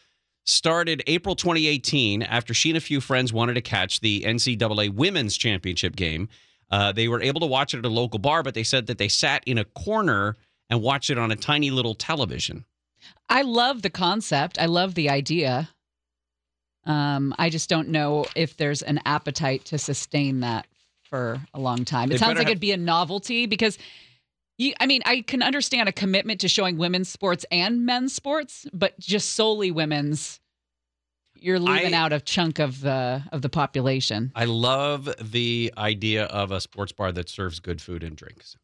started 0.45 1.03
april 1.07 1.35
2018 1.35 2.23
after 2.23 2.53
she 2.55 2.71
and 2.71 2.77
a 2.77 2.81
few 2.81 3.01
friends 3.01 3.33
wanted 3.33 3.55
to 3.55 3.61
catch 3.63 4.01
the 4.01 4.23
ncaa 4.23 4.91
women's 4.95 5.37
championship 5.37 5.97
game 5.97 6.29
uh, 6.71 6.91
they 6.93 7.09
were 7.09 7.21
able 7.23 7.41
to 7.41 7.47
watch 7.47 7.73
it 7.75 7.79
at 7.79 7.85
a 7.85 7.89
local 7.89 8.19
bar 8.19 8.43
but 8.43 8.55
they 8.55 8.63
said 8.63 8.87
that 8.87 8.99
they 8.99 9.09
sat 9.09 9.43
in 9.47 9.59
a 9.59 9.65
corner 9.65 10.37
and 10.71 10.83
watched 10.83 11.11
it 11.11 11.19
on 11.19 11.31
a 11.31 11.37
tiny 11.37 11.71
little 11.71 11.95
television 11.95 12.65
I 13.29 13.43
love 13.43 13.83
the 13.83 13.91
concept. 13.91 14.59
I 14.59 14.65
love 14.67 14.95
the 14.95 15.11
idea. 15.11 15.69
Um, 16.87 17.35
I 17.39 17.49
just 17.51 17.69
don't 17.71 17.89
know 17.89 18.27
if 18.37 18.57
there's 18.57 18.83
an 18.83 19.01
appetite 19.07 19.65
to 19.67 19.79
sustain 19.79 20.41
that 20.41 20.67
for 21.03 21.41
a 21.55 21.61
long 21.61 21.85
time. 21.85 22.11
It 22.11 22.15
They 22.15 22.19
sounds 22.19 22.37
like 22.39 22.47
have- 22.47 22.53
it'd 22.53 22.61
be 22.61 22.73
a 22.73 22.77
novelty 22.77 23.47
because 23.47 23.79
you 24.59 24.73
I 24.81 24.87
mean, 24.87 25.03
I 25.05 25.21
can 25.23 25.43
understand 25.43 25.89
a 25.89 25.93
commitment 25.93 26.41
to 26.41 26.49
showing 26.49 26.77
women's 26.79 27.09
sports 27.09 27.45
and 27.51 27.85
men's 27.87 28.15
sports, 28.15 28.67
but 28.73 28.99
just 28.99 29.33
solely 29.33 29.71
women's 29.71 30.41
you're 31.37 31.59
leaving 31.59 31.93
I- 31.95 31.99
out 31.99 32.13
a 32.13 32.21
chunk 32.21 32.59
of 32.59 32.81
the 32.81 33.23
of 33.33 33.43
the 33.43 33.49
population. 33.49 34.33
I 34.35 34.45
love 34.47 35.09
the 35.21 35.73
idea 35.77 36.25
of 36.25 36.51
a 36.53 36.61
sports 36.61 36.93
bar 36.93 37.13
that 37.13 37.29
serves 37.29 37.61
good 37.61 37.81
food 37.83 38.03
and 38.03 38.17
drinks. 38.17 38.57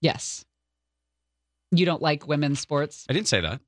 Yes. 0.00 0.44
You 1.70 1.84
don't 1.84 2.00
like 2.02 2.26
women's 2.26 2.60
sports? 2.60 3.04
I 3.08 3.12
didn't 3.12 3.28
say 3.28 3.40
that. 3.42 3.60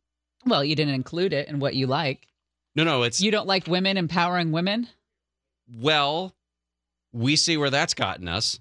Well, 0.46 0.64
you 0.64 0.74
didn't 0.74 0.94
include 0.94 1.32
it 1.34 1.48
in 1.48 1.58
what 1.60 1.74
you 1.74 1.86
like. 1.86 2.26
No, 2.74 2.82
no, 2.84 3.02
it's 3.02 3.20
You 3.20 3.30
don't 3.30 3.46
like 3.46 3.66
women 3.66 3.96
empowering 3.96 4.52
women? 4.52 4.88
well, 5.78 6.34
we 7.12 7.36
see 7.36 7.56
where 7.56 7.70
that's 7.70 7.94
gotten 7.94 8.26
us. 8.28 8.58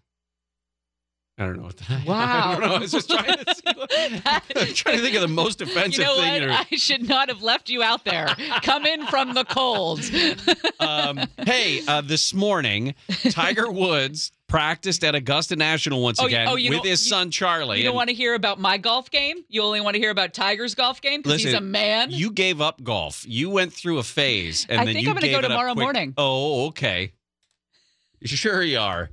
I 1.40 1.46
don't 1.46 1.56
know 1.58 1.64
what 1.64 1.78
that. 1.78 2.04
Wow. 2.06 2.50
I 2.50 2.52
don't 2.60 2.62
know. 2.70 2.76
I 2.76 2.80
was 2.80 2.92
just 2.92 3.10
trying 3.10 3.38
to 3.38 3.56
see. 3.56 3.62
What, 3.76 3.92
I'm 3.96 4.42
trying 4.74 4.98
to 4.98 5.02
think 5.02 5.16
of 5.16 5.22
the 5.22 5.28
most 5.30 5.62
offensive 5.62 6.00
You 6.00 6.04
know 6.04 6.16
thing. 6.18 6.44
or- 6.44 6.52
I 6.52 6.66
should 6.76 7.08
not 7.08 7.30
have 7.30 7.42
left 7.42 7.70
you 7.70 7.82
out 7.82 8.04
there. 8.04 8.28
Come 8.62 8.86
in 8.86 9.06
from 9.08 9.34
the 9.34 9.46
cold. 9.46 10.02
um, 10.82 11.20
hey, 11.46 11.82
uh, 11.88 12.02
this 12.02 12.34
morning, 12.34 12.94
Tiger 13.30 13.72
Woods 13.72 14.34
practiced 14.48 15.04
at 15.06 15.16
Augusta 15.16 15.56
National 15.56 16.02
once 16.02 16.20
Oh, 16.22 16.26
again 16.26 16.48
oh, 16.50 16.56
with 16.56 16.84
his 16.84 17.08
son 17.08 17.32
Charlie. 17.32 17.78
You 17.78 17.84
don't 17.84 17.92
And 17.92 17.96
want 17.96 18.10
to 18.10 18.16
hear 18.16 18.34
about 18.34 18.60
my 18.60 18.78
golf 18.78 19.10
game? 19.10 19.38
You 19.48 19.62
only 19.62 19.80
want 19.80 19.94
to 19.94 20.00
hear 20.02 20.10
about 20.12 20.34
Tiger's 20.34 20.76
golf 20.76 21.02
game 21.02 21.22
because 21.22 21.42
he's 21.42 21.54
a 21.54 21.62
man? 21.62 22.12
You 22.12 22.32
gave 22.32 22.60
up 22.60 22.84
golf. 22.84 23.24
You 23.28 23.50
went 23.50 23.72
through 23.72 24.00
a 24.00 24.04
phase, 24.04 24.66
and 24.68 24.82
I 24.82 24.86
then 24.86 24.96
think 24.96 25.06
you 25.06 25.12
I'm 25.12 25.16
gonna 25.16 25.32
go 25.32 25.42
tomorrow 25.42 25.74
morning. 25.76 26.14
Oh, 26.18 26.68
okay. 26.68 27.14
You 28.20 28.28
sure 28.28 28.62
you 28.62 28.80
are. 28.80 29.10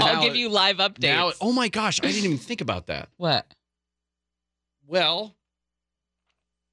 I'll 0.00 0.22
give 0.22 0.36
you 0.36 0.48
live 0.48 0.76
updates. 0.78 1.02
Now, 1.02 1.32
oh 1.40 1.52
my 1.52 1.68
gosh, 1.68 1.98
I 2.02 2.08
didn't 2.08 2.24
even 2.24 2.38
think 2.38 2.60
about 2.60 2.86
that. 2.86 3.08
what? 3.16 3.46
Well, 4.86 5.34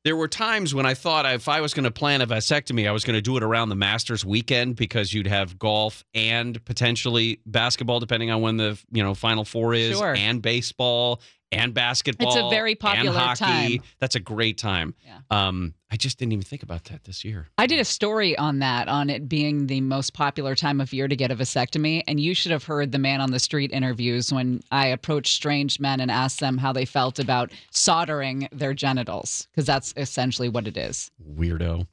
there 0.05 0.15
were 0.15 0.27
times 0.27 0.73
when 0.73 0.85
I 0.85 0.93
thought 0.93 1.25
if 1.25 1.49
I 1.49 1.61
was 1.61 1.73
going 1.73 1.83
to 1.85 1.91
plan 1.91 2.21
a 2.21 2.27
vasectomy, 2.27 2.87
I 2.87 2.91
was 2.91 3.03
going 3.03 3.15
to 3.15 3.21
do 3.21 3.35
it 3.37 3.43
around 3.43 3.69
the 3.69 3.75
Masters 3.75 4.23
weekend 4.23 4.75
because 4.75 5.13
you'd 5.13 5.27
have 5.27 5.57
golf 5.59 6.05
and 6.13 6.63
potentially 6.63 7.39
basketball, 7.45 7.99
depending 7.99 8.29
on 8.31 8.41
when 8.41 8.57
the 8.57 8.79
you 8.91 9.03
know 9.03 9.15
Final 9.15 9.43
Four 9.45 9.73
is, 9.73 9.97
Sure. 9.97 10.15
and 10.15 10.41
baseball 10.41 11.21
and 11.55 11.73
basketball. 11.73 12.27
It's 12.27 12.35
a 12.35 12.49
very 12.49 12.75
popular 12.75 13.09
and 13.09 13.17
hockey. 13.17 13.77
time. 13.77 13.83
That's 13.99 14.15
a 14.15 14.19
great 14.19 14.57
time. 14.57 14.93
Yeah. 15.03 15.19
Um, 15.29 15.73
I 15.91 15.97
just 15.97 16.17
didn't 16.19 16.33
even 16.33 16.43
think 16.43 16.63
about 16.63 16.85
that 16.85 17.05
this 17.05 17.23
year. 17.23 17.47
I 17.57 17.67
did 17.67 17.79
a 17.79 17.85
story 17.85 18.37
on 18.37 18.59
that, 18.59 18.87
on 18.87 19.09
it 19.09 19.29
being 19.29 19.67
the 19.67 19.81
most 19.81 20.13
popular 20.13 20.55
time 20.55 20.81
of 20.81 20.91
year 20.91 21.07
to 21.07 21.15
get 21.15 21.31
a 21.31 21.35
vasectomy. 21.35 22.03
And 22.07 22.19
you 22.19 22.33
should 22.33 22.51
have 22.51 22.65
heard 22.65 22.91
the 22.91 22.99
man 22.99 23.21
on 23.21 23.31
the 23.31 23.39
street 23.39 23.71
interviews 23.71 24.33
when 24.33 24.61
I 24.71 24.87
approached 24.87 25.33
strange 25.33 25.79
men 25.79 25.99
and 25.99 26.11
asked 26.11 26.39
them 26.39 26.57
how 26.57 26.73
they 26.73 26.85
felt 26.85 27.19
about 27.19 27.51
soldering 27.71 28.49
their 28.51 28.73
genitals, 28.73 29.47
because 29.51 29.65
that's 29.65 29.93
essentially 29.97 30.49
what 30.49 30.67
it 30.67 30.77
is. 30.77 31.11
Weirdo. 31.23 31.87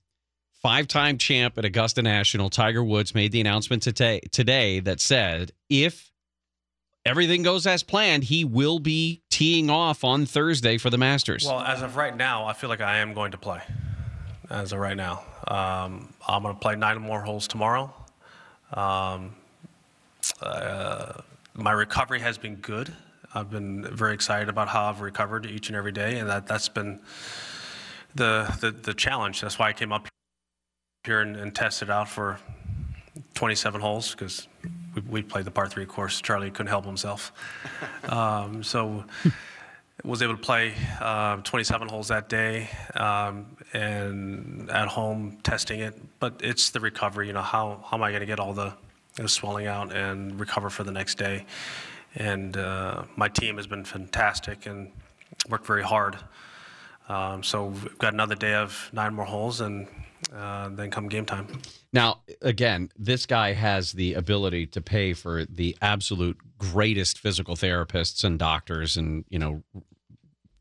Five-time 0.63 1.19
champ 1.19 1.59
at 1.59 1.65
Augusta 1.65 2.03
National, 2.03 2.49
Tiger 2.49 2.85
Woods 2.85 3.17
made 3.17 3.33
the 3.33 3.41
announcement 3.41 3.83
today 3.83 4.21
today 4.31 4.79
that 4.79 5.01
said 5.01 5.51
if 5.69 6.12
everything 7.05 7.43
goes 7.43 7.67
as 7.67 7.83
planned, 7.83 8.25
he 8.25 8.45
will 8.45 8.79
be 8.79 9.23
teeing 9.31 9.71
off 9.71 10.05
on 10.05 10.27
Thursday 10.27 10.79
for 10.79 10.91
the 10.91 10.99
Masters. 10.99 11.45
Well, 11.45 11.61
as 11.61 11.83
of 11.83 11.97
right 11.97 12.17
now, 12.17 12.47
I 12.47 12.53
feel 12.53 12.71
like 12.71 12.81
I 12.81 12.99
am 12.99 13.15
going 13.15 13.33
to 13.33 13.39
play. 13.39 13.61
As 14.51 14.73
of 14.73 14.79
right 14.79 14.97
now, 14.97 15.23
um, 15.49 16.13
I'm 16.29 16.43
going 16.43 16.55
to 16.55 16.61
play 16.61 16.77
nine 16.77 17.01
more 17.01 17.23
holes 17.23 17.49
tomorrow. 17.49 17.93
Um, 18.73 19.35
uh, 20.41 21.15
my 21.55 21.73
recovery 21.73 22.21
has 22.21 22.39
been 22.39 22.57
good. 22.57 22.93
I've 23.35 23.51
been 23.51 23.85
very 23.85 24.15
excited 24.15 24.49
about 24.49 24.69
how 24.69 24.85
I've 24.85 25.01
recovered 25.01 25.47
each 25.47 25.69
and 25.69 25.77
every 25.77 25.93
day, 25.93 26.19
and 26.19 26.29
that 26.29 26.47
that's 26.47 26.69
been 26.69 27.01
the 28.15 28.55
the, 28.61 28.71
the 28.71 28.95
challenge. 28.95 29.41
That's 29.41 29.59
why 29.59 29.69
I 29.69 29.73
came 29.73 29.93
up 29.93 30.07
here 31.05 31.21
and, 31.21 31.37
and 31.37 31.55
tested 31.55 31.91
out 31.91 32.09
for 32.09 32.39
27 33.35 33.81
holes 33.81 34.13
because 34.13 34.47
we, 34.95 35.03
we 35.03 35.23
played 35.23 35.45
the 35.45 35.51
par 35.51 35.69
three 35.69 35.87
course. 35.87 36.21
Charlie 36.21 36.51
couldn't 36.51 36.69
help 36.69 36.85
himself, 36.85 37.33
um, 38.09 38.63
so 38.63 39.05
was 40.05 40.21
able 40.23 40.37
to 40.37 40.43
play 40.43 40.75
uh, 41.01 41.37
27 41.37 41.89
holes 41.89 42.09
that 42.09 42.29
day 42.29 42.69
um, 42.95 43.47
and 43.73 44.69
at 44.71 44.89
home 44.89 45.39
testing 45.43 45.81
it. 45.81 45.95
But 46.19 46.41
it's 46.43 46.71
the 46.71 46.81
recovery. 46.81 47.29
You 47.29 47.35
know, 47.35 47.43
how 47.43 47.85
how 47.89 47.97
am 47.97 48.03
I 48.03 48.11
going 48.11 48.21
to 48.21 48.27
get 48.27 48.41
all 48.41 48.53
the, 48.53 48.75
the 49.15 49.29
swelling 49.29 49.67
out 49.67 49.95
and 49.95 50.39
recover 50.39 50.71
for 50.71 50.85
the 50.85 50.93
next 50.93 51.19
day? 51.19 51.47
And 52.15 52.57
uh, 52.57 53.05
my 53.17 53.29
team 53.29 53.57
has 53.57 53.67
been 53.67 53.85
fantastic 53.85 54.67
and 54.67 54.91
worked 55.49 55.67
very 55.67 55.83
hard. 55.83 56.19
Um, 57.09 57.43
so 57.43 57.67
we've 57.67 57.99
got 57.99 58.13
another 58.13 58.35
day 58.35 58.55
of 58.55 58.91
nine 58.93 59.15
more 59.15 59.25
holes, 59.25 59.61
and 59.61 59.87
uh, 60.35 60.69
then 60.71 60.91
come 60.91 61.09
game 61.09 61.25
time. 61.27 61.47
Now, 61.93 62.21
again, 62.41 62.91
this 62.99 63.27
guy 63.27 63.53
has 63.53 63.93
the 63.93 64.15
ability 64.15 64.67
to 64.69 64.81
pay 64.81 65.13
for 65.15 65.45
the 65.47 65.77
absolute 65.83 66.39
greatest 66.59 67.19
physical 67.19 67.57
therapists 67.57 68.25
and 68.25 68.39
doctors 68.39 68.97
and, 68.97 69.25
you 69.29 69.39
know, 69.39 69.63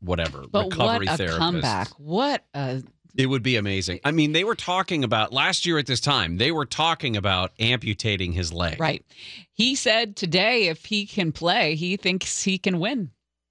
whatever, 0.00 0.44
But 0.50 0.64
recovery 0.70 1.06
what 1.06 1.20
a 1.20 1.22
therapists. 1.22 1.38
comeback. 1.38 1.88
What 1.98 2.44
a. 2.54 2.82
It 3.14 3.26
would 3.26 3.42
be 3.42 3.56
amazing. 3.56 4.00
I 4.04 4.10
mean, 4.10 4.32
they 4.32 4.42
were 4.42 4.54
talking 4.54 5.04
about 5.04 5.34
last 5.34 5.66
year 5.66 5.76
at 5.78 5.84
this 5.86 6.00
time, 6.00 6.38
they 6.38 6.50
were 6.50 6.64
talking 6.64 7.14
about 7.16 7.52
amputating 7.60 8.32
his 8.32 8.54
leg. 8.54 8.80
Right. 8.80 9.04
He 9.52 9.74
said 9.74 10.16
today 10.16 10.68
if 10.68 10.86
he 10.86 11.04
can 11.04 11.30
play, 11.30 11.74
he 11.74 11.98
thinks 11.98 12.42
he 12.42 12.56
can 12.56 12.80
win. 12.80 13.10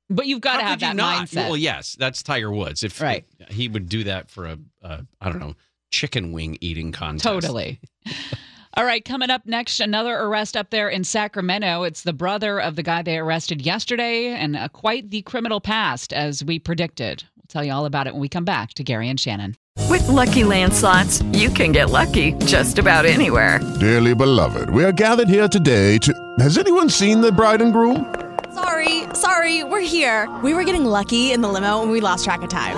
But 0.09 0.25
you've 0.25 0.41
got 0.41 0.57
to 0.57 0.63
have 0.63 0.79
could 0.79 0.81
you 0.81 0.87
that 0.89 0.95
not? 0.95 1.27
mindset. 1.27 1.47
Well, 1.47 1.57
yes, 1.57 1.95
that's 1.97 2.23
Tiger 2.23 2.51
Woods. 2.51 2.83
If 2.83 2.99
Right. 2.99 3.23
he 3.49 3.67
would 3.69 3.87
do 3.87 4.03
that 4.05 4.29
for 4.31 4.47
a, 4.47 4.57
a 4.81 5.05
I 5.21 5.29
don't 5.29 5.39
know, 5.39 5.53
chicken 5.91 6.31
wing 6.31 6.57
eating 6.61 6.91
contest. 6.91 7.23
Totally. 7.23 7.79
All 8.75 8.85
right, 8.85 9.03
coming 9.03 9.29
up 9.29 9.45
next, 9.45 9.81
another 9.81 10.17
arrest 10.17 10.55
up 10.55 10.69
there 10.69 10.87
in 10.87 11.03
Sacramento. 11.03 11.83
It's 11.83 12.03
the 12.03 12.13
brother 12.13 12.59
of 12.59 12.77
the 12.77 12.83
guy 12.83 13.01
they 13.01 13.17
arrested 13.17 13.61
yesterday, 13.61 14.27
and 14.27 14.55
uh, 14.55 14.69
quite 14.69 15.11
the 15.11 15.21
criminal 15.23 15.59
past, 15.59 16.13
as 16.13 16.41
we 16.41 16.57
predicted. 16.57 17.23
We'll 17.35 17.43
tell 17.49 17.65
you 17.65 17.73
all 17.73 17.85
about 17.85 18.07
it 18.07 18.13
when 18.13 18.21
we 18.21 18.29
come 18.29 18.45
back 18.45 18.73
to 18.75 18.83
Gary 18.83 19.09
and 19.09 19.19
Shannon. 19.19 19.57
With 19.89 20.07
Lucky 20.07 20.45
Land 20.45 20.73
slots, 20.73 21.21
you 21.33 21.49
can 21.49 21.73
get 21.73 21.89
lucky 21.89 22.31
just 22.45 22.79
about 22.79 23.05
anywhere. 23.05 23.59
Dearly 23.81 24.15
beloved, 24.15 24.69
we 24.69 24.85
are 24.85 24.93
gathered 24.93 25.27
here 25.27 25.49
today 25.49 25.97
to. 25.97 26.13
Has 26.39 26.57
anyone 26.57 26.89
seen 26.89 27.19
the 27.19 27.31
bride 27.31 27.61
and 27.61 27.73
groom? 27.73 28.15
Sorry, 28.53 29.03
sorry, 29.13 29.65
we're 29.65 29.81
here. 29.81 30.33
We 30.43 30.53
were 30.53 30.63
getting 30.63 30.85
lucky 30.85 31.33
in 31.33 31.41
the 31.41 31.49
limo 31.49 31.81
and 31.81 31.91
we 31.91 31.99
lost 31.99 32.23
track 32.23 32.41
of 32.41 32.49
time. 32.49 32.77